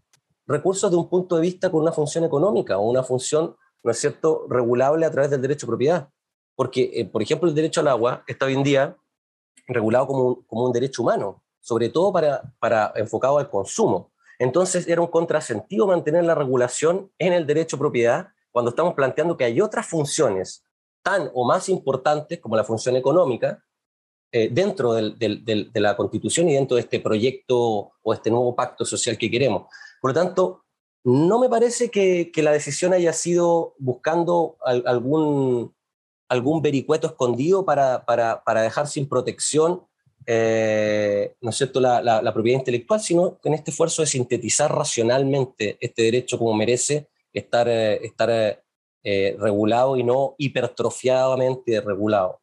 [0.45, 3.99] recursos de un punto de vista con una función económica o una función ¿no es
[3.99, 6.09] cierto?, regulable a través del derecho a propiedad.
[6.55, 8.97] Porque, eh, por ejemplo, el derecho al agua está hoy en día
[9.67, 14.11] regulado como un, como un derecho humano, sobre todo para, para enfocado al consumo.
[14.39, 19.37] Entonces era un contrasentido mantener la regulación en el derecho a propiedad cuando estamos planteando
[19.37, 20.63] que hay otras funciones
[21.01, 23.63] tan o más importantes como la función económica
[24.31, 28.55] eh, dentro del, del, de la constitución y dentro de este proyecto o este nuevo
[28.55, 29.67] pacto social que queremos.
[30.01, 30.63] Por lo tanto,
[31.03, 35.73] no me parece que, la decisión haya sido buscando algún,
[36.27, 38.03] algún vericueto escondido para,
[38.61, 39.83] dejar sin protección
[40.29, 45.77] eh, ¿no es cierto?, la, la, propiedad intelectual, sino en este esfuerzo de sintetizar racionalmente
[45.79, 48.29] este derecho como merece estar, eh, estar
[49.03, 52.41] eh, regulado y no hipertrofiadamente regulado.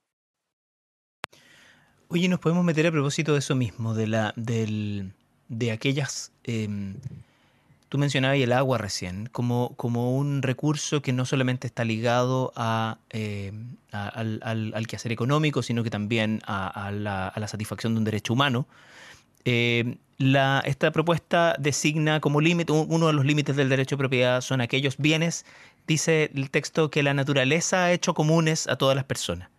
[2.08, 5.12] Oye, nos podemos meter a propósito de eso mismo, de, la, del,
[5.48, 6.32] de aquellas...
[6.44, 6.96] Em,
[7.88, 12.98] tú mencionabas el agua recién, como, como un recurso que no solamente está ligado a,
[13.10, 18.04] em, al, al, quehacer económico, sino que también a, la, a la, satisfacción de un
[18.04, 18.66] derecho humano.
[19.44, 19.96] Em,
[20.64, 24.96] esta propuesta designa como límite, uno de los límites del derecho de propiedad son aquellos
[24.98, 25.44] bienes,
[25.86, 29.50] dice el texto, que la naturaleza ha hecho comunes a todas las personas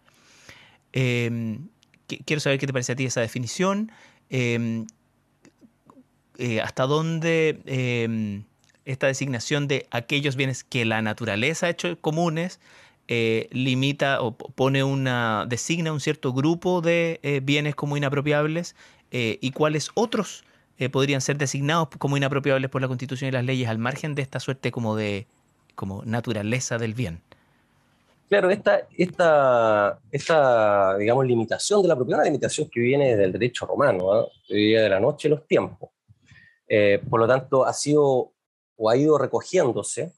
[2.08, 3.92] quiero saber qué te parece a ti esa definición.
[4.30, 4.86] Em,
[6.38, 8.44] eh, hasta dónde em,
[8.84, 12.60] esta designación de aquellos bienes que la naturaleza ha hecho comunes
[13.08, 18.76] eh, limita o pone una, designa un cierto grupo de eh, bienes como inapropiables
[19.12, 20.44] y cuáles otros
[20.92, 24.42] podrían ser designados como inapropiables por la Constitución y las leyes al margen de esta
[24.42, 25.26] suerte como de
[25.76, 27.22] como naturaleza del bien.
[28.28, 33.68] Claro, esta, esta, esta, digamos, limitación de la propiedad, una limitación que viene del derecho
[33.68, 34.82] romano, ¿eh?
[34.82, 35.92] de la noche los tiempos.
[36.68, 38.34] Eh, por lo tanto, ha sido
[38.78, 40.14] o ha ido recogiéndose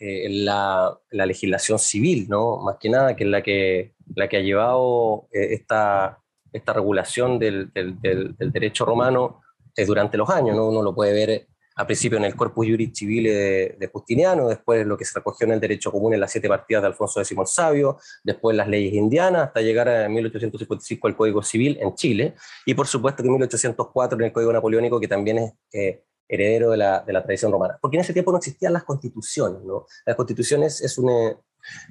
[0.00, 2.58] eh, en, la, la, legislación civil, ¿no?
[2.58, 6.18] Más que nada, que es la que, la que ha llevado eh, esta,
[6.52, 9.40] esta regulación del, del, del, del derecho romano
[9.86, 10.68] durante los años, ¿no?
[10.68, 14.96] Uno lo puede ver a principio en el Corpus Juris Civile de, Justiniano, después lo
[14.96, 17.46] que se recogió en el derecho común en las siete partidas de Alfonso X el
[17.46, 22.34] Sabio, después las leyes indianas, hasta llegar a 1855 al Código Civil en Chile,
[22.66, 26.70] y por supuesto que en 1804 en el Código Napoleónico, que también es eh, heredero
[26.70, 27.78] de la, de la, tradición romana.
[27.80, 29.86] Porque en ese tiempo no existían las constituciones, ¿no?
[30.06, 31.36] Las constituciones es un,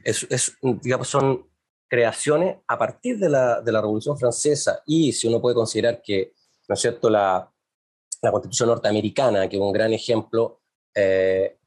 [0.03, 1.47] es, es, digamos, son
[1.87, 6.33] creaciones a partir de la, de la Revolución Francesa, y si uno puede considerar que,
[6.67, 7.51] ¿no es cierto?, la
[8.21, 10.61] la Constitución norteamericana, que es un gran ejemplo,
[10.93, 11.57] eh,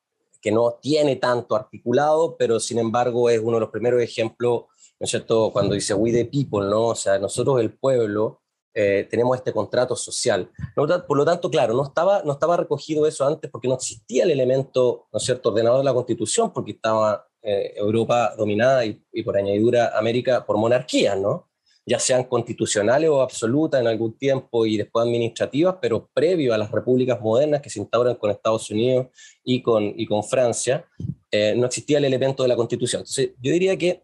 [0.40, 4.64] que no tiene tanto articulado, pero sin embargo es uno de los primeros ejemplos,
[5.00, 6.88] ¿no es cierto?, cuando dice we the people, ¿no?
[6.88, 8.42] O sea, nosotros el pueblo
[8.74, 10.50] eh, tenemos este contrato social.
[10.74, 14.32] Por lo tanto, claro, no estaba, no estaba recogido eso antes porque no existía el
[14.32, 19.22] elemento, ¿no es cierto?, ordenado de la Constitución, porque estaba eh, Europa dominada y, y,
[19.22, 21.48] por añadidura América por monarquías, ¿no?
[21.86, 26.70] Ya sean constitucionales o absolutas en algún tiempo y después administrativas, pero previo a las
[26.70, 29.08] repúblicas modernas que se instauran con Estados Unidos
[29.44, 30.86] y con, y con Francia,
[31.30, 33.00] eh, no existía el elemento de la constitución.
[33.00, 34.02] Entonces, yo diría que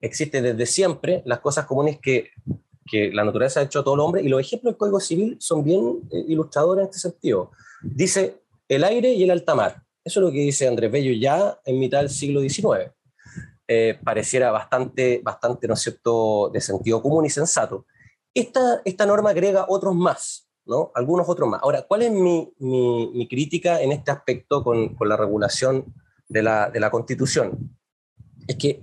[0.00, 2.30] existe desde siempre las cosas comunes que,
[2.88, 5.36] que la naturaleza ha hecho a todo el hombre y los ejemplos del Código Civil
[5.40, 7.50] son bien eh, ilustradores en este sentido.
[7.82, 9.82] Dice el aire y el alta mar.
[10.04, 12.92] Eso es lo que dice Andrés Bello ya en mitad del siglo XIX.
[13.70, 17.84] Eh, pareciera bastante, bastante, ¿no es cierto?, de sentido común y sensato.
[18.32, 20.90] Esta, esta norma agrega otros más, ¿no?
[20.94, 21.60] Algunos otros más.
[21.62, 25.84] Ahora, ¿cuál es mi, mi, crítica en este aspecto con, con la regulación
[26.28, 27.78] de la, de la, Constitución?
[28.46, 28.80] Es que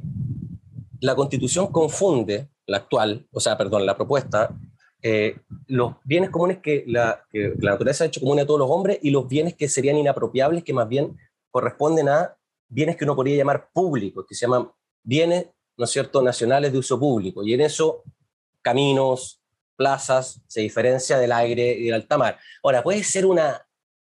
[1.00, 4.56] la Constitución confunde, la actual, o sea, perdón, la propuesta,
[5.02, 8.70] eh, los bienes comunes que la, que la naturaleza ha hecho común a todos los
[8.70, 11.18] hombres y los bienes que serían inapropiables, que más bien
[11.50, 14.70] corresponden a bienes que uno podría llamar públicos, que se llaman
[15.04, 15.48] bienes,
[15.78, 17.44] ¿no es cierto?, nacionales de uso público.
[17.44, 18.04] Y en eso,
[18.62, 19.42] caminos,
[19.76, 22.40] plazas, se diferencia del aire y del alta mar.
[22.64, 23.66] Ahora, puede ser una,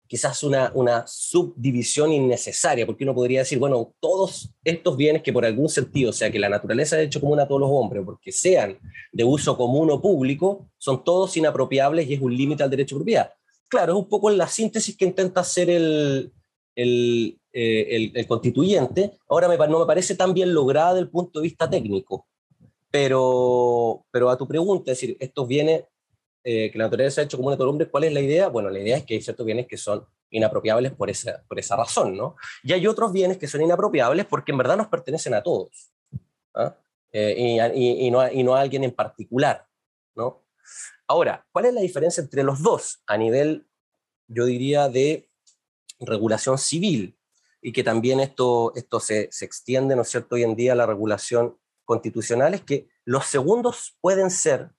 [0.06, 5.44] quizás una, una subdivisión innecesaria, porque uno podría decir, bueno, todos estos bienes que por
[5.44, 8.32] algún sentido, o sea, que la naturaleza ha hecho común a todos los hombres, porque
[8.32, 8.78] sean
[9.12, 13.00] de uso común o público, son todos inapropiables y es un límite al derecho de
[13.00, 13.32] propiedad.
[13.68, 16.32] Claro, es un poco la síntesis que intenta hacer el,
[16.76, 21.40] el, eh, el, constituyente, ahora me, no me parece tan bien lograda desde el punto
[21.40, 22.26] de vista técnico.
[22.90, 25.84] Pero, pero a tu pregunta, es decir, estos bienes
[26.44, 28.48] eh, que la naturaleza ha hecho como un hombre, ¿cuál es la idea?
[28.48, 31.76] Bueno, la idea es que hay ciertos bienes que son inapropiables por esa, por esa
[31.76, 32.36] razón, ¿no?
[32.62, 35.94] Y hay otros bienes que son inapropiables porque en verdad nos pertenecen a todos,
[36.54, 36.76] ¿ah?
[37.10, 39.66] eh, y, y, no a, y no a alguien en particular,
[40.14, 40.44] ¿no?
[41.06, 43.66] Ahora, ¿cuál es la diferencia entre los dos a nivel,
[44.28, 45.26] yo diría, de
[46.00, 47.15] regulación civil?
[47.66, 50.76] Y que también esto, esto se, se extiende, ¿no es cierto?, hoy en día a
[50.76, 54.70] la regulación constitucional, es que los segundos pueden ser,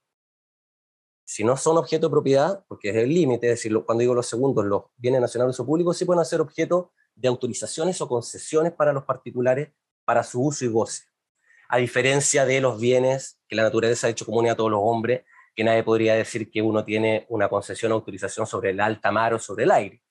[1.25, 4.63] si no son objeto de propiedad, porque es el límite, es cuando digo los segundos,
[4.63, 9.03] los bienes nacionales o públicos, sí pueden ser objeto de autorizaciones o concesiones para los
[9.03, 9.67] particulares
[10.05, 11.03] para su uso y goce.
[11.67, 15.25] A diferencia de los bienes que la naturaleza ha hecho común a todos los hombres,
[15.53, 19.33] que nadie podría decir que uno tiene una concesión o autorización sobre el alta mar
[19.33, 20.01] o sobre el aire.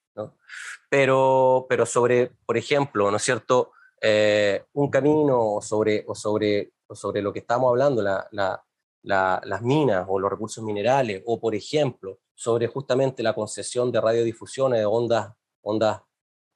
[0.89, 6.73] Pero, pero sobre, por ejemplo, ¿no es cierto?, eh, un camino o sobre, o, sobre,
[6.91, 11.55] sobre lo que estamos hablando, la, la, las minas o los recursos minerales, o por
[11.55, 16.01] ejemplo, sobre justamente la concesión de radiodifusiones de ondas, ondas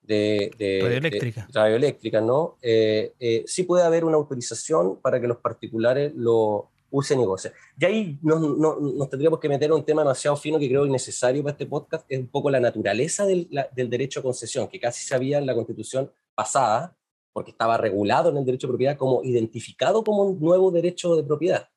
[0.02, 2.58] de, radioeléctricas, radioeléctrica, ¿no?
[2.62, 7.52] Eh, eh, sí puede haber una autorización para que los particulares lo usen y gocen.
[7.80, 11.66] Y ahí nos, tendríamos que meter un tema demasiado fino que creo innecesario para este
[11.66, 15.40] podcast, es un poco la naturaleza del, del derecho a concesión, que casi se había
[15.40, 16.96] en la constitución pasada,
[17.34, 21.24] porque estaba regulado en el derecho de propiedad como identificado como un nuevo derecho de
[21.24, 21.70] propiedad.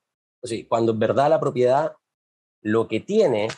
[0.42, 1.92] O sea, cuando en verdad la propiedad
[2.60, 3.48] lo que tiene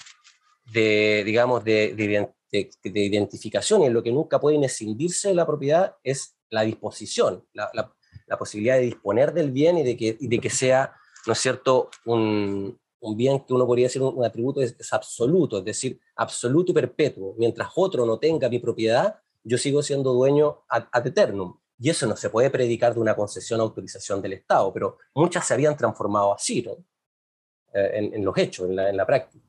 [0.73, 5.97] de, digamos, de, de, identificación y en lo que nunca puede inescindirse de la propiedad
[6.03, 10.51] es la disposición, la, la, posibilidad de disponer del bien y de que, de que
[10.51, 10.93] sea,
[11.27, 15.65] ¿no es cierto?, un, un bien que uno podría decir un, atributo es, absoluto, es
[15.65, 17.35] decir, absoluto y perpetuo.
[17.39, 21.57] Mientras otro no tenga mi propiedad, yo sigo siendo dueño ad, ad eternum.
[21.79, 25.47] Y eso no se puede predicar de una concesión o autorización del Estado, pero muchas
[25.47, 26.73] se habían transformado así, ¿no?
[27.75, 29.45] Eh, en, los hechos, en la, en la práctica.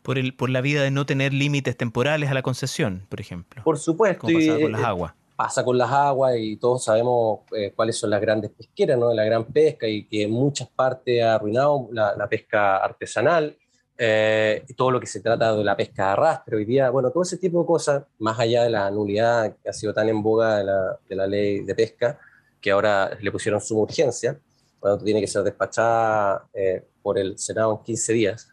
[0.00, 3.62] Por, el, por la vida de no tener límites temporales a la concesión, por ejemplo.
[3.62, 4.22] Por supuesto.
[4.22, 5.14] Como con las eh, aguas.
[5.36, 9.12] Pasa con las aguas y todos sabemos eh, cuáles son las grandes pesqueras, ¿no?
[9.12, 13.56] La gran pesca y que en muchas partes ha arruinado la, pesca artesanal
[13.96, 17.22] eh, todo lo que se trata de la pesca de arrastre hoy día, bueno, todo
[17.22, 20.58] ese tipo de cosas, más allá de la nulidad que ha sido tan en boga
[20.58, 22.18] de la, ley de pesca,
[22.60, 24.38] que ahora le pusieron su urgencia,
[24.80, 28.48] cuando tiene que ser despachada eh, por el Senado en 15 días.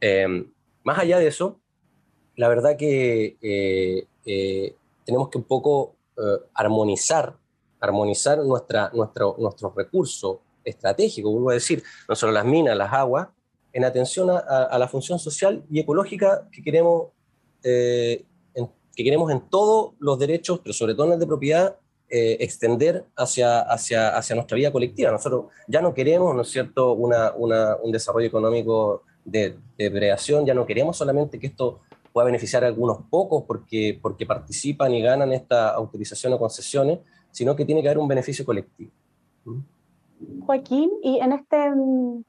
[0.00, 0.46] Eh,
[0.84, 1.60] más allá de eso,
[2.36, 3.36] la verdad que
[5.04, 5.95] tenemos que un poco
[6.54, 7.36] armonizar,
[7.80, 13.28] armonizar nuestra, nuestro, nuestros recursos estratégicos, vuelvo a decir, no solo las minas, las aguas,
[13.72, 17.08] en atención a, la función social y ecológica que queremos,
[17.62, 18.24] eh,
[18.54, 21.76] en, que queremos en todos los derechos, pero sobre todo en el de propiedad,
[22.08, 25.10] eh, extender hacia, hacia, hacia nuestra vida colectiva.
[25.10, 30.64] Nosotros ya no queremos, ¿no es cierto?, una, un desarrollo económico de, de ya no
[30.64, 31.80] queremos solamente que esto
[32.16, 37.00] pueda beneficiar a algunos pocos porque, porque participan y ganan esta autorización o concesiones,
[37.30, 38.90] sino que tiene que haber un beneficio colectivo.
[40.46, 42.24] Joaquín, y en este en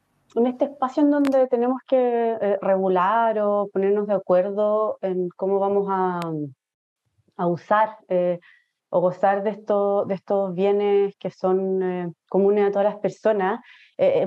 [0.46, 5.88] este espacio en donde tenemos que eh, regular o ponernos de acuerdo en cómo vamos
[5.90, 6.20] a,
[7.38, 8.42] a usar eh,
[8.90, 13.62] o gozar de, esto, de estos bienes que son eh, comunes a todas las personas,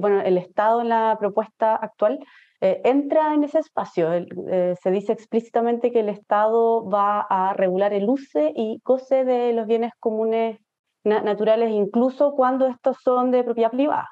[0.00, 2.18] bueno, el Estado en la propuesta actual
[2.60, 4.10] entra en ese espacio.
[4.12, 9.66] se dice explícitamente que el Estado va a regular el uso y goce de los
[9.66, 10.58] bienes comunes
[11.04, 14.10] naturales, incluso cuando estos son de propiedad privada.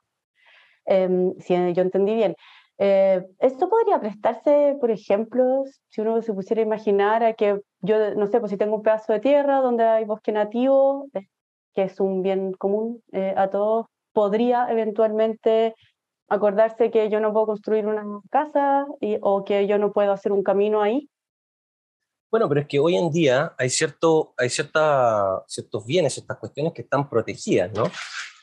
[0.89, 2.35] Em, si yo entendí bien.
[2.79, 8.15] Eh, esto podría prestarse, por ejemplo, si uno se pusiera a imaginar a que yo,
[8.15, 11.27] no sé, pues si tengo un pedazo de tierra donde hay bosque nativo, eh,
[11.75, 15.75] que es un bien común eh, a todos, podría eventualmente
[16.29, 20.33] acordarse que yo no puedo construir una casa y, o que yo no puedo hacer
[20.33, 21.09] un camino ahí.
[22.31, 26.75] Bueno, pero es que hoy en día hay, cierto, hay cierta, ciertos bienes, ciertas cuestiones
[26.75, 27.85] que están protegidas, ¿no?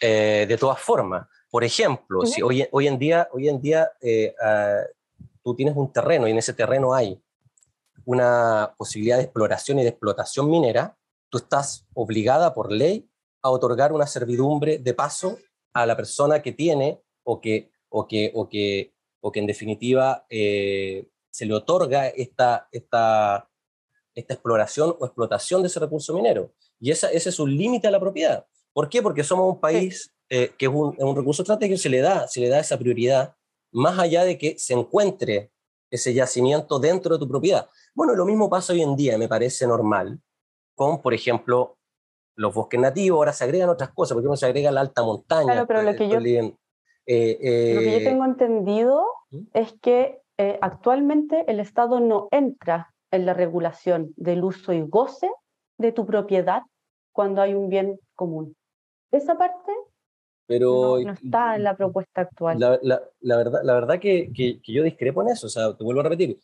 [0.01, 1.27] de todas formas.
[1.49, 4.81] Por ejemplo, si hoy, hoy, en día, hoy en día eh, ah,
[5.41, 7.17] tú tienes un terreno y en ese terreno hay
[8.03, 10.97] una posibilidad de exploración y de explotación minera,
[11.29, 13.09] tú estás obligada por ley
[13.41, 15.37] a otorgar una servidumbre de paso
[15.73, 20.25] a la persona que tiene o que, o que, o que, o que en definitiva
[20.29, 23.49] eh, se le otorga esta, esta,
[24.13, 26.51] esta exploración o explotación de ese recurso minero.
[26.77, 28.45] Y esa, ese es un límite a la propiedad.
[28.73, 29.01] ¿Por qué?
[29.01, 32.49] Porque somos un país eh, que es un, recurso estratégico, se le, da, se le
[32.49, 33.33] da esa prioridad,
[33.71, 35.51] más allá de que se encuentre
[35.89, 37.69] ese yacimiento dentro de tu propiedad.
[37.93, 40.19] Bueno, lo mismo pasa hoy en día, me parece normal,
[40.75, 41.77] con, por ejemplo,
[42.35, 45.53] los bosques nativos, ahora se agregan otras cosas, porque uno se agrega la alta montaña.
[45.53, 46.19] Claro, pero lo que, yo,
[47.05, 49.39] eh, lo que yo eh, tengo entendido ¿Mm?
[49.53, 50.21] es que
[50.59, 55.31] actualmente el Estado no entra en la regulación del uso y goce
[55.77, 56.63] de tu propiedad
[57.13, 58.55] cuando hay un bien común.
[59.11, 59.71] Esa parte
[60.47, 62.59] pero, no, está en la propuesta actual.
[62.59, 62.79] La,
[63.21, 66.03] la, verdad, la verdad que, que, yo discrepo en eso, o sea, te vuelvo a
[66.03, 66.39] repetir,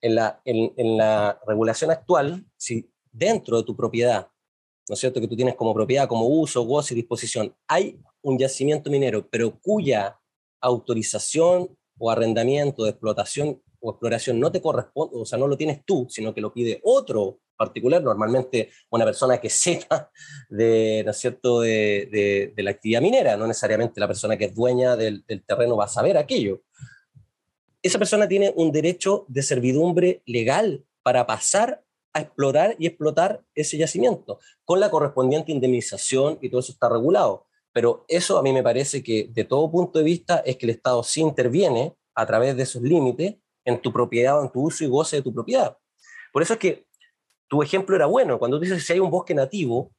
[0.00, 4.28] en la, en, en, la regulación actual, si dentro de tu propiedad,
[4.88, 8.38] ¿no es cierto?, que tú tienes como propiedad, como uso, goce y disposición, hay un
[8.38, 10.18] yacimiento minero, pero cuya
[10.60, 15.84] autorización o arrendamiento de explotación o exploración no te corresponde, o sea, no lo tienes
[15.84, 20.10] tú, sino que lo pide otro particular, normalmente una persona que sepa
[20.48, 21.60] de, ¿no es cierto?
[21.60, 25.76] De, de, la actividad minera, no necesariamente la persona que es dueña del, del, terreno
[25.76, 26.62] va a saber aquello.
[27.82, 31.83] Esa persona tiene un derecho de servidumbre legal para pasar
[32.14, 37.46] a explorar y explotar ese yacimiento, con la correspondiente indemnización y todo eso está regulado.
[37.72, 40.70] Pero eso a mí me parece que de todo punto de vista es que el
[40.70, 43.34] Estado sí interviene a través de esos límites
[43.64, 45.76] en tu propiedad o en tu uso y goce de tu propiedad.
[46.32, 46.86] Por eso es que
[47.48, 48.38] tu ejemplo era bueno.
[48.38, 49.92] Cuando tú dices si hay un bosque nativo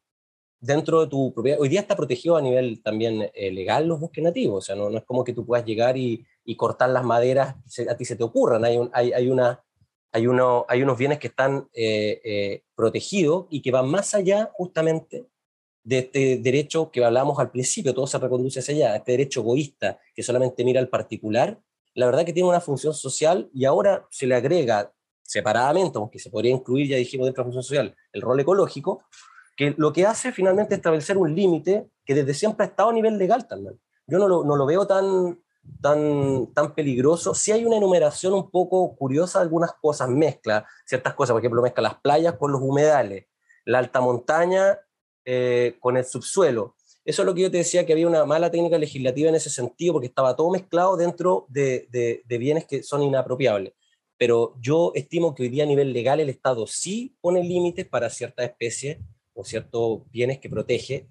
[0.60, 4.24] dentro de tu propiedad, hoy día está protegido a nivel también eh, legal los bosques
[4.24, 4.64] nativos.
[4.64, 7.56] O sea, no, no, es como que tú puedas llegar y, y cortar las maderas,
[7.90, 8.64] a ti se te ocurran.
[8.64, 9.62] Hay, un, hay, hay, una,
[10.16, 14.50] hay, uno, hay unos bienes que están eh, eh, protegidos y que van más allá
[14.54, 15.26] justamente
[15.84, 20.00] de este derecho que hablamos al principio, todo se reconduce hacia allá, este derecho egoísta
[20.16, 21.60] que solamente mira al particular,
[21.96, 26.30] la verdad que tiene una función social y ahora se le agrega separadamente, aunque se
[26.30, 29.04] podría incluir, ya dijimos, dentro de la función social, el rol ecológico,
[29.58, 32.94] que lo que hace finalmente es establecer un límite que desde siempre ha estado a
[32.94, 33.78] nivel legal también.
[34.08, 35.44] Yo no lo, no lo veo tan,
[35.82, 37.34] tan, tan peligroso.
[37.34, 41.84] Si hay una enumeración un poco curiosa, algunas cosas mezcla, ciertas cosas, por ejemplo, mezcla
[41.84, 43.26] las playas con los humedales,
[43.66, 44.80] la alta montaña
[45.26, 46.76] eh, con el subsuelo.
[47.04, 49.52] Eso es lo que yo te decía, que había una mala técnica legislativa en ese
[49.52, 53.74] sentido, porque estaba todo mezclado dentro de, de, bienes que son inapropiables.
[54.18, 58.10] Pero yo estimo que hoy día a nivel legal el Estado sí pone límites para
[58.10, 58.98] ciertas especies
[59.34, 61.08] o ciertos bienes que protege,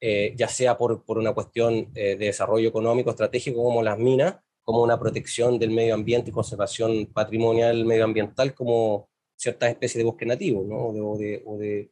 [0.00, 4.36] eh, ya sea por, por una cuestión eh, de desarrollo económico estratégico como las minas,
[4.62, 10.26] como una protección del medio ambiente y conservación patrimonial medioambiental como ciertas especies de bosque
[10.26, 10.88] nativo, ¿no?
[10.88, 11.90] o, de, o, de,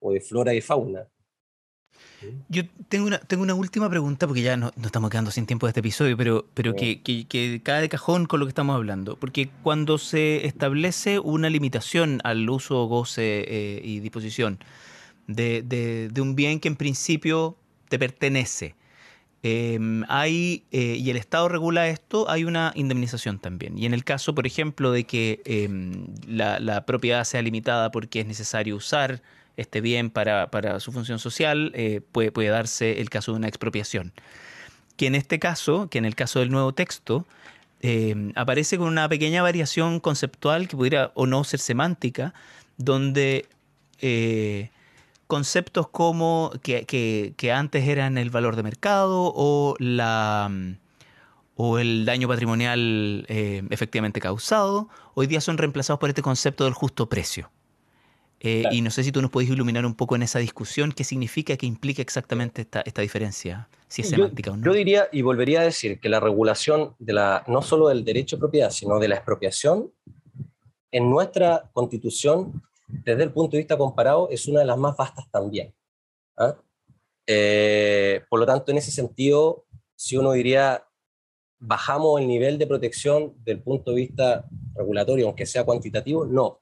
[0.00, 1.06] o, de, flora y fauna.
[2.48, 5.70] Yo tengo una, tengo una última pregunta, porque ya no, estamos quedando sin tiempo de
[5.70, 9.16] este episodio, pero, pero que, que, que, cae de cajón con lo que estamos hablando.
[9.16, 14.58] Porque cuando se establece una limitación al uso, goce eh, y disposición
[15.28, 17.56] de, un bien que en principio
[17.88, 18.74] te pertenece.
[19.44, 23.78] Em, hay, eh, y el Estado regula esto, hay una indemnización también.
[23.78, 28.26] Y en el caso, por ejemplo, de que em, la, propiedad sea limitada porque es
[28.26, 29.22] necesario usar
[29.56, 34.12] este bien para, su función social, eh, puede, puede, darse el caso de una expropiación.
[34.96, 37.26] Que en este caso, que en el caso del nuevo texto,
[37.80, 42.34] em, aparece con una pequeña variación conceptual que pudiera o no ser semántica,
[42.76, 43.46] donde
[44.00, 44.70] eh,
[45.28, 50.50] conceptos como que, antes eran el valor de mercado o, la,
[51.54, 56.72] o el daño patrimonial eh, efectivamente causado, hoy día son reemplazados por este concepto del
[56.72, 57.52] justo precio.
[58.40, 61.04] Eh, y no sé si tú nos puedes iluminar un poco en esa discusión, qué
[61.04, 64.64] significa, qué implica exactamente esta, esta diferencia, si es semántica o no.
[64.64, 68.36] Yo diría y volvería a decir que la regulación de la, no solo del derecho
[68.36, 69.90] de propiedad, sino de la expropiación,
[70.90, 75.30] en nuestra constitución desde el punto de vista comparado, es una de las más vastas
[75.30, 75.74] también.
[76.36, 76.56] ¿ah?
[77.26, 80.86] Eh, por lo tanto, en ese sentido, si uno diría,
[81.58, 86.60] bajamos el nivel de protección del punto de vista regulatorio, aunque sea cuantitativo, no.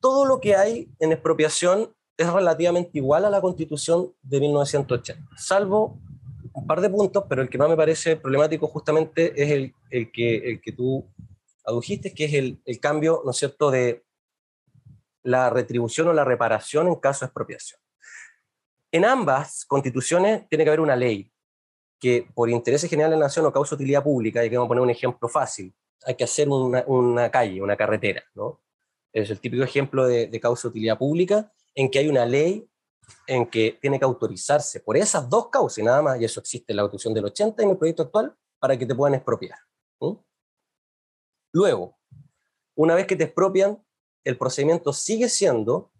[0.00, 5.98] Todo lo que hay en expropiación es relativamente igual a la constitución de 1980, salvo
[6.52, 10.12] un par de puntos, pero el que más me parece problemático justamente es el, el
[10.12, 11.06] que, el que tú
[11.64, 14.04] adujiste, que es el, el cambio, ¿no es cierto?, de,
[15.22, 17.80] la retribución o la reparación en caso de expropiación.
[18.90, 21.32] En ambas constituciones tiene que haber una ley
[21.98, 24.70] que por interés general de la nación o causa utilidad pública, y que vamos a
[24.70, 25.72] poner un ejemplo fácil,
[26.04, 28.60] hay que hacer una, calle, una carretera, ¿no?
[29.12, 32.68] Es el típico ejemplo de, de causa utilidad pública en que hay una ley
[33.26, 36.72] en que tiene que autorizarse por esas dos causas y nada más, y eso existe
[36.72, 39.58] en la Constitución del 80 y en el proyecto actual, para que te puedan expropiar.
[41.52, 41.98] Luego,
[42.74, 43.82] una vez que te expropian,
[44.24, 45.92] el procedimiento sigue siendo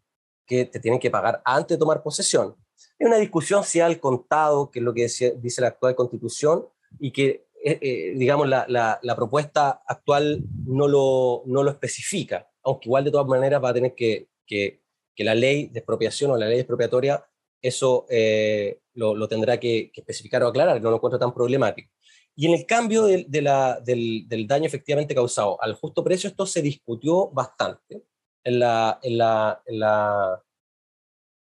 [0.47, 2.55] que te tienen que pagar antes de tomar posesión.
[2.99, 6.67] Hay una discusión si al contado, que es lo que dice, la actual constitución,
[6.99, 13.05] y que, eh, eh, digamos, la, propuesta actual no lo, no lo especifica, aunque igual
[13.05, 14.81] de todas maneras va a tener que, que,
[15.19, 17.25] la ley de expropiación o la ley expropiatoria,
[17.61, 21.91] eso eh, lo, tendrá que, especificar o aclarar, no lo encuentro tan problemático.
[22.35, 27.29] Y en el cambio del, del daño efectivamente causado al justo precio, esto se discutió
[27.29, 28.05] bastante
[28.45, 30.43] en la, en la, en la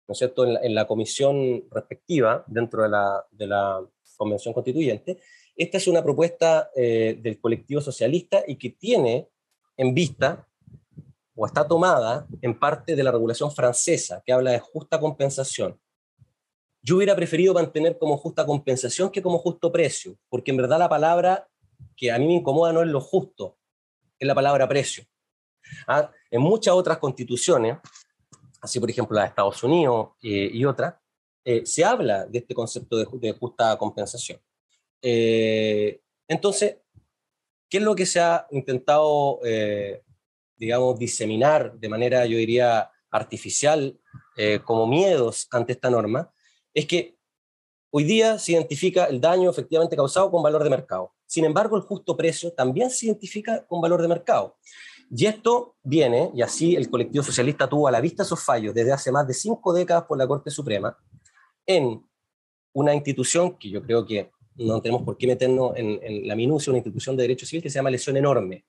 [0.08, 0.44] ¿no es cierto?
[0.44, 3.80] En la, comisión respectiva dentro de la, de la
[4.16, 5.20] Convención Constituyente.
[5.56, 9.28] Esta es una propuesta eh, del colectivo socialista y que tiene
[9.76, 10.46] en vista
[11.34, 15.80] o está tomada en parte de la regulación francesa que habla de justa compensación.
[16.82, 20.88] Yo hubiera preferido mantener como justa compensación que como justo precio, porque en verdad la
[20.88, 21.48] palabra
[21.96, 23.56] que a mí me incomoda no es lo justo,
[24.18, 25.04] es la palabra precio.
[25.86, 26.10] ¿Ah?
[26.32, 27.76] En muchas otras constituciones,
[28.62, 30.94] así por ejemplo la de Estados Unidos eh, y otras,
[31.44, 34.40] eh, se habla de este concepto de, justa compensación.
[35.02, 36.76] Eh, entonces,
[37.68, 39.40] ¿qué es lo que se ha intentado,
[40.56, 44.00] digamos, diseminar de manera, yo diría, artificial
[44.64, 46.32] como miedos ante esta norma?
[46.72, 47.18] Es que
[47.90, 51.12] hoy día se identifica el daño efectivamente causado con valor de mercado.
[51.26, 54.56] Sin embargo, el justo precio también se identifica con valor de mercado.
[55.14, 58.92] Y esto viene, y así el colectivo socialista tuvo a la vista esos fallos desde
[58.92, 60.96] hace más de cinco décadas por la Corte Suprema,
[61.66, 62.02] en
[62.72, 66.78] una institución que yo creo que no tenemos por qué meternos en, la minucia, una
[66.78, 68.64] institución de derecho civil que se llama lesión enorme.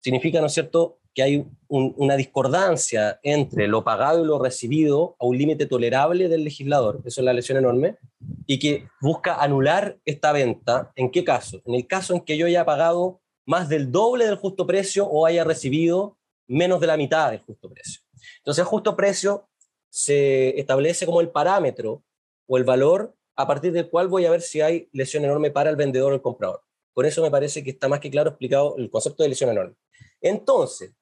[0.00, 5.26] Significa, ¿no es cierto?, que hay una discordancia entre lo pagado y lo recibido a
[5.26, 7.98] un límite tolerable del legislador, eso es la lesión enorme,
[8.46, 10.92] y que busca anular esta venta.
[10.94, 11.60] ¿En qué caso?
[11.64, 13.20] En el caso en que yo haya pagado
[13.50, 17.68] más del doble del justo precio o haya recibido menos de la mitad del justo
[17.68, 18.00] precio.
[18.38, 19.48] Entonces, el justo precio
[19.88, 22.04] se establece como el parámetro
[22.46, 25.68] o el valor a partir del cual voy a ver si hay lesión enorme para
[25.68, 26.62] el vendedor o el comprador.
[26.94, 29.74] Por eso me parece que está más que claro explicado el concepto de lesión enorme.
[30.20, 30.92] Entonces,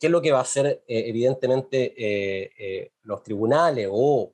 [0.00, 4.32] ¿qué es lo que va a hacer eh, evidentemente eh, eh, los tribunales o,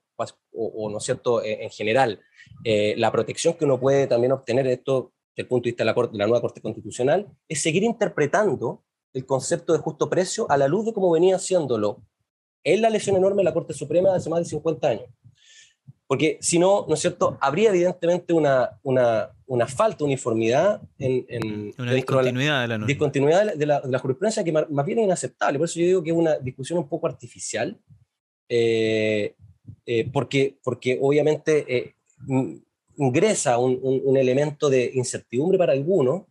[0.53, 2.21] o, ¿no es cierto?, en general,
[2.63, 6.09] la protección que uno puede también obtener, esto desde el punto de vista de la,
[6.09, 10.69] de la nueva Corte Constitucional, es seguir interpretando el concepto de justo precio a la
[10.69, 12.03] luz de cómo venía haciéndolo
[12.63, 15.09] en la lesión enorme de la Corte Suprema hace más de 50 años.
[16.07, 21.25] Porque si no, ¿no es cierto?, habría evidentemente una, una, una falta de uniformidad en,
[21.29, 25.05] en una discontinuidad de la, discontinuidad de la, de la jurisprudencia que más, bien es
[25.05, 25.59] inaceptable.
[25.59, 27.81] Por eso yo digo que es una discusión un poco artificial,
[28.49, 29.35] eh,
[29.87, 31.95] eh, porque, porque obviamente eh,
[32.97, 36.25] ingresa un, un, elemento de incertidumbre para algunos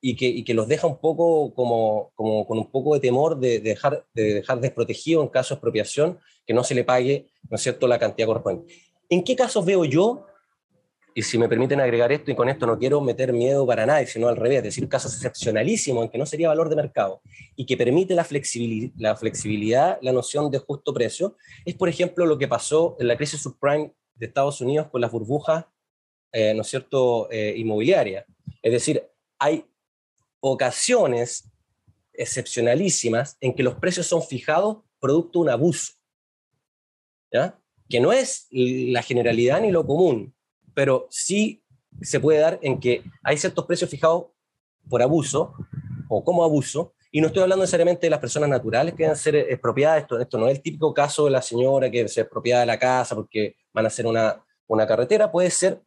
[0.00, 3.38] y que, y que, los deja un poco como, como con un poco de temor
[3.38, 7.56] de, dejar, de dejar desprotegido en caso de expropiación que no se le pague, ¿no
[7.56, 8.74] es cierto?, la cantidad correspondiente.
[9.08, 10.26] ¿En qué casos veo yo,
[11.14, 14.06] y si me permiten agregar esto, y con esto no quiero meter miedo para nadie,
[14.06, 17.20] sino al revés, decir casos excepcionalísimos en que no sería valor de mercado
[17.54, 22.26] y que permite la flexibilidad, la, flexibilidad, la noción de justo precio, es por ejemplo
[22.26, 25.66] lo que pasó en la crisis subprime de Estados Unidos con las burbujas
[26.32, 28.24] eh, ¿no es cierto?, eh, inmobiliaria.
[28.62, 29.06] Es decir,
[29.38, 29.64] hay
[30.40, 31.50] ocasiones
[32.12, 35.92] excepcionalísimas en que los precios son fijados producto de un abuso,
[37.32, 37.58] ¿ya?
[37.88, 40.34] que no es la generalidad ni lo común,
[40.74, 41.62] pero sí
[42.00, 44.26] se puede dar en que hay ciertos precios fijados
[44.88, 45.54] por abuso
[46.08, 49.36] o como abuso, y no estoy hablando necesariamente de las personas naturales que deben ser
[49.36, 52.66] expropiadas, esto, esto no es el típico caso de la señora que se expropiada de
[52.66, 55.82] la casa porque van a hacer una, una carretera, puede ser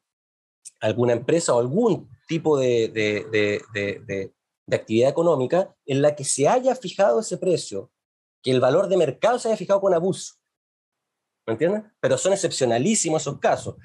[0.79, 4.33] alguna empresa o algún tipo de, de,
[4.71, 7.91] actividad económica en la que se haya fijado ese precio,
[8.41, 10.35] que el valor de mercado se haya fijado con abuso.
[11.45, 11.91] ¿Me entienden?
[11.99, 13.75] Pero son excepcionalísimos esos casos.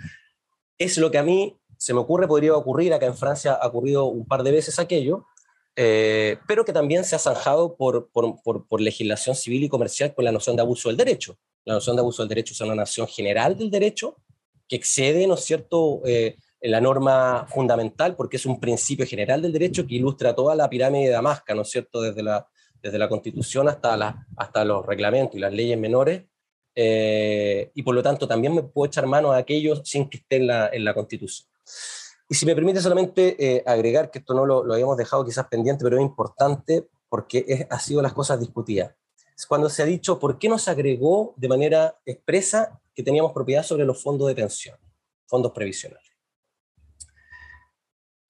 [0.78, 4.06] Es lo que a mí se me ocurre, podría ocurrir, acá en Francia ha ocurrido
[4.06, 5.26] un par de veces aquello,
[5.76, 10.24] eh, pero que también se ha zanjado por, por, por, legislación civil y comercial con
[10.24, 11.38] la noción de abuso del derecho.
[11.64, 14.16] La noción de abuso del derecho es una noción general del derecho
[14.68, 19.52] que excede, ¿no es cierto?, eh, la norma fundamental, porque es un principio general del
[19.52, 22.46] derecho que ilustra toda la pirámide de Damasca, ¿no es cierto?, desde la,
[22.82, 26.24] desde la Constitución hasta, la, hasta los reglamentos y las leyes menores,
[26.74, 30.36] eh, y por lo tanto también me puedo echar mano a aquellos sin que esté
[30.36, 31.48] en la, en la Constitución.
[32.28, 35.46] Y si me permite solamente eh, agregar, que esto no lo, lo, habíamos dejado quizás
[35.48, 38.94] pendiente, pero es importante porque es, ha sido las cosas discutidas.
[39.48, 43.62] Cuando se ha dicho, ¿por qué no se agregó de manera expresa que teníamos propiedad
[43.62, 44.78] sobre los fondos de pensión,
[45.26, 46.09] fondos previsionales?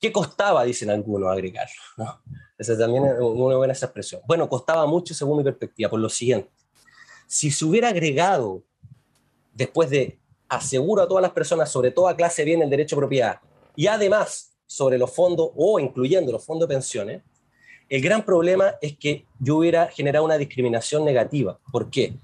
[0.00, 1.82] ¿Qué costaba, dicen algunos, agregarlo?
[1.98, 2.20] ¿no?
[2.56, 4.22] Esa también es una buena expresión.
[4.26, 6.50] Bueno, costaba mucho según mi perspectiva, por lo siguiente.
[7.26, 8.62] Si se hubiera agregado,
[9.52, 13.40] después de aseguro a todas las personas sobre toda clase bien el derecho a propiedad,
[13.76, 17.22] y además sobre los fondos o incluyendo los fondos de pensiones,
[17.88, 21.58] el gran problema es que yo hubiera generado una discriminación negativa.
[21.72, 22.14] ¿Por qué?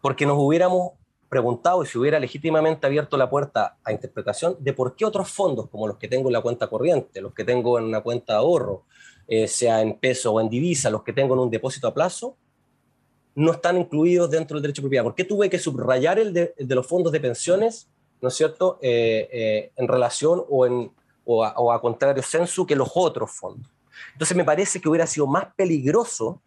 [0.00, 0.92] Porque nos hubiéramos
[1.32, 5.70] preguntado y si hubiera legítimamente abierto la puerta a interpretación de por qué otros fondos,
[5.70, 8.40] como los que tengo en la cuenta corriente, los que tengo en una cuenta de
[8.40, 8.82] ahorro,
[9.26, 12.36] eh, sea en peso o en divisa, los que tengo en un depósito a plazo,
[13.34, 15.04] no están incluidos dentro del derecho de propiedad.
[15.04, 17.88] ¿Por qué tuve que subrayar el de, los fondos de pensiones,
[18.20, 20.66] ¿no es cierto?, eh, eh, en relación o,
[21.44, 23.70] a, o a contrario censo que los otros fondos.
[24.12, 26.42] Entonces me parece que hubiera sido más peligroso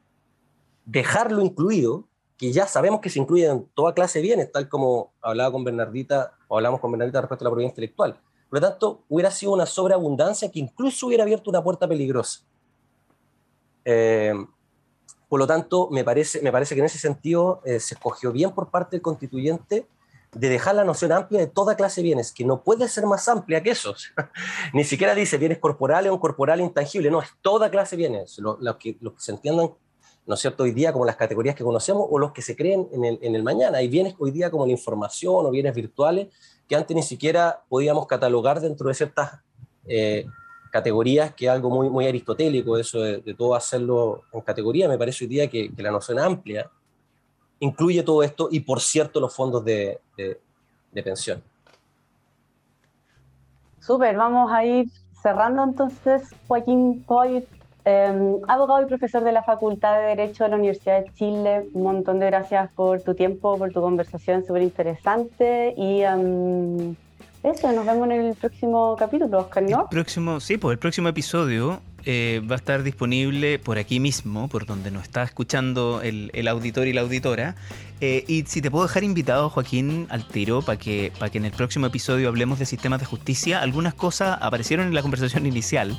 [0.85, 2.07] dejarlo incluido
[2.37, 5.63] que ya sabemos que se incluyen en toda clase de bienes, tal como hablaba con
[5.63, 8.19] Bernardita, o hablamos con Bernardita respecto a la propiedad intelectual.
[8.49, 12.41] Por lo tanto, hubiera sido una sobreabundancia que incluso hubiera abierto una puerta peligrosa.
[13.83, 14.33] Eh,
[15.27, 18.51] por lo tanto, me parece, me parece que en ese sentido eh, se escogió bien
[18.51, 19.87] por parte del constituyente
[20.35, 23.27] de dejar la noción amplia de toda clase de bienes, que no puede ser más
[23.29, 24.11] amplia que esos.
[24.73, 28.75] Ni siquiera dice bienes corporales o corporal intangible, no, es toda clase de bienes, los
[28.77, 29.71] que, lo que se entiendan
[30.25, 32.87] ¿no es cierto?, hoy día como las categorías que conocemos o los que se creen
[32.91, 33.77] en el, en el mañana.
[33.77, 36.27] Hay bienes hoy día como la información o bienes virtuales
[36.67, 39.39] que antes ni siquiera podíamos catalogar dentro de ciertas
[39.87, 40.25] eh,
[40.71, 44.89] categorías, que es algo muy, muy aristotélico, eso de, todo hacerlo en categoría.
[44.89, 46.69] Me parece hoy día que, la noción amplia
[47.59, 51.41] incluye todo esto y, por cierto, los fondos de, de pensión.
[53.79, 54.89] Súper, vamos a ir
[55.21, 57.45] cerrando entonces, Joaquín Poit,
[57.85, 61.69] em, abogado y profesor de la Facultad de Derecho de la Universidad de Chile.
[61.73, 66.95] Un montón de gracias por tu tiempo, por tu conversación súper interesante y um,
[67.45, 69.81] eso, nos vemos en el próximo capítulo, Oscar, ¿no?
[69.83, 74.47] El próximo, sí, pues el próximo episodio eh, va a estar disponible por aquí mismo,
[74.47, 77.55] por donde nos está escuchando el, auditor y la auditora.
[78.01, 81.45] Eh, y si te puedo dejar invitado, Joaquín, al tiro, para que, para que en
[81.45, 83.61] el próximo episodio hablemos de sistemas de justicia.
[83.61, 85.97] Algunas cosas aparecieron en la conversación inicial,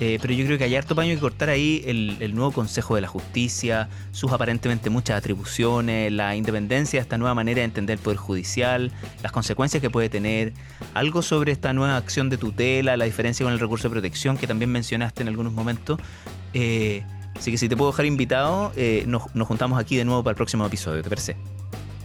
[0.00, 3.00] eh, pero yo creo que hay harto paño que cortar ahí el, nuevo Consejo de
[3.00, 8.02] la Justicia, sus aparentemente muchas atribuciones, la independencia de esta nueva manera de entender el
[8.02, 10.52] Poder Judicial, las consecuencias que puede tener,
[10.94, 14.46] algo sobre esta nueva acción de tutela, la diferencia con el recurso de protección que
[14.46, 15.98] también mencionaste en algún unos momentos.
[16.54, 17.02] Eh,
[17.36, 20.36] así que si te puedo dejar invitado, eh, nos, juntamos aquí de nuevo para el
[20.36, 21.36] próximo episodio, ¿te parece?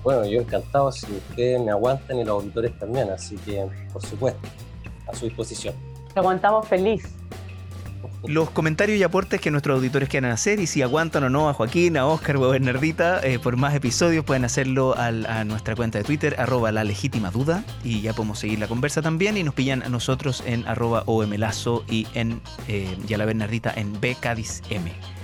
[0.03, 4.47] Bueno, yo encantado si ustedes me aguantan y los auditores también, así que por supuesto,
[5.07, 5.75] a su disposición.
[6.13, 7.03] Te aguantamos feliz
[8.25, 11.53] los comentarios y aportes que nuestros auditores quieran hacer y si aguantan o no a
[11.53, 15.99] Joaquín, a Oscar o a Bernardita eh, por más episodios pueden hacerlo a nuestra cuenta
[15.99, 19.53] de Twitter, arroba la legítima duda y ya podemos seguir la conversa también y nos
[19.53, 25.16] pillan a nosotros en arroba omlazo y en eh, y a la Bernardita en bcadism.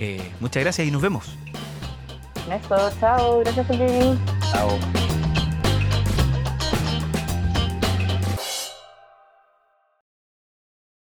[0.00, 1.36] Eh, muchas gracias y nos vemos.
[2.50, 4.18] Eso, chao, gracias por venir.
[4.50, 4.70] Chao.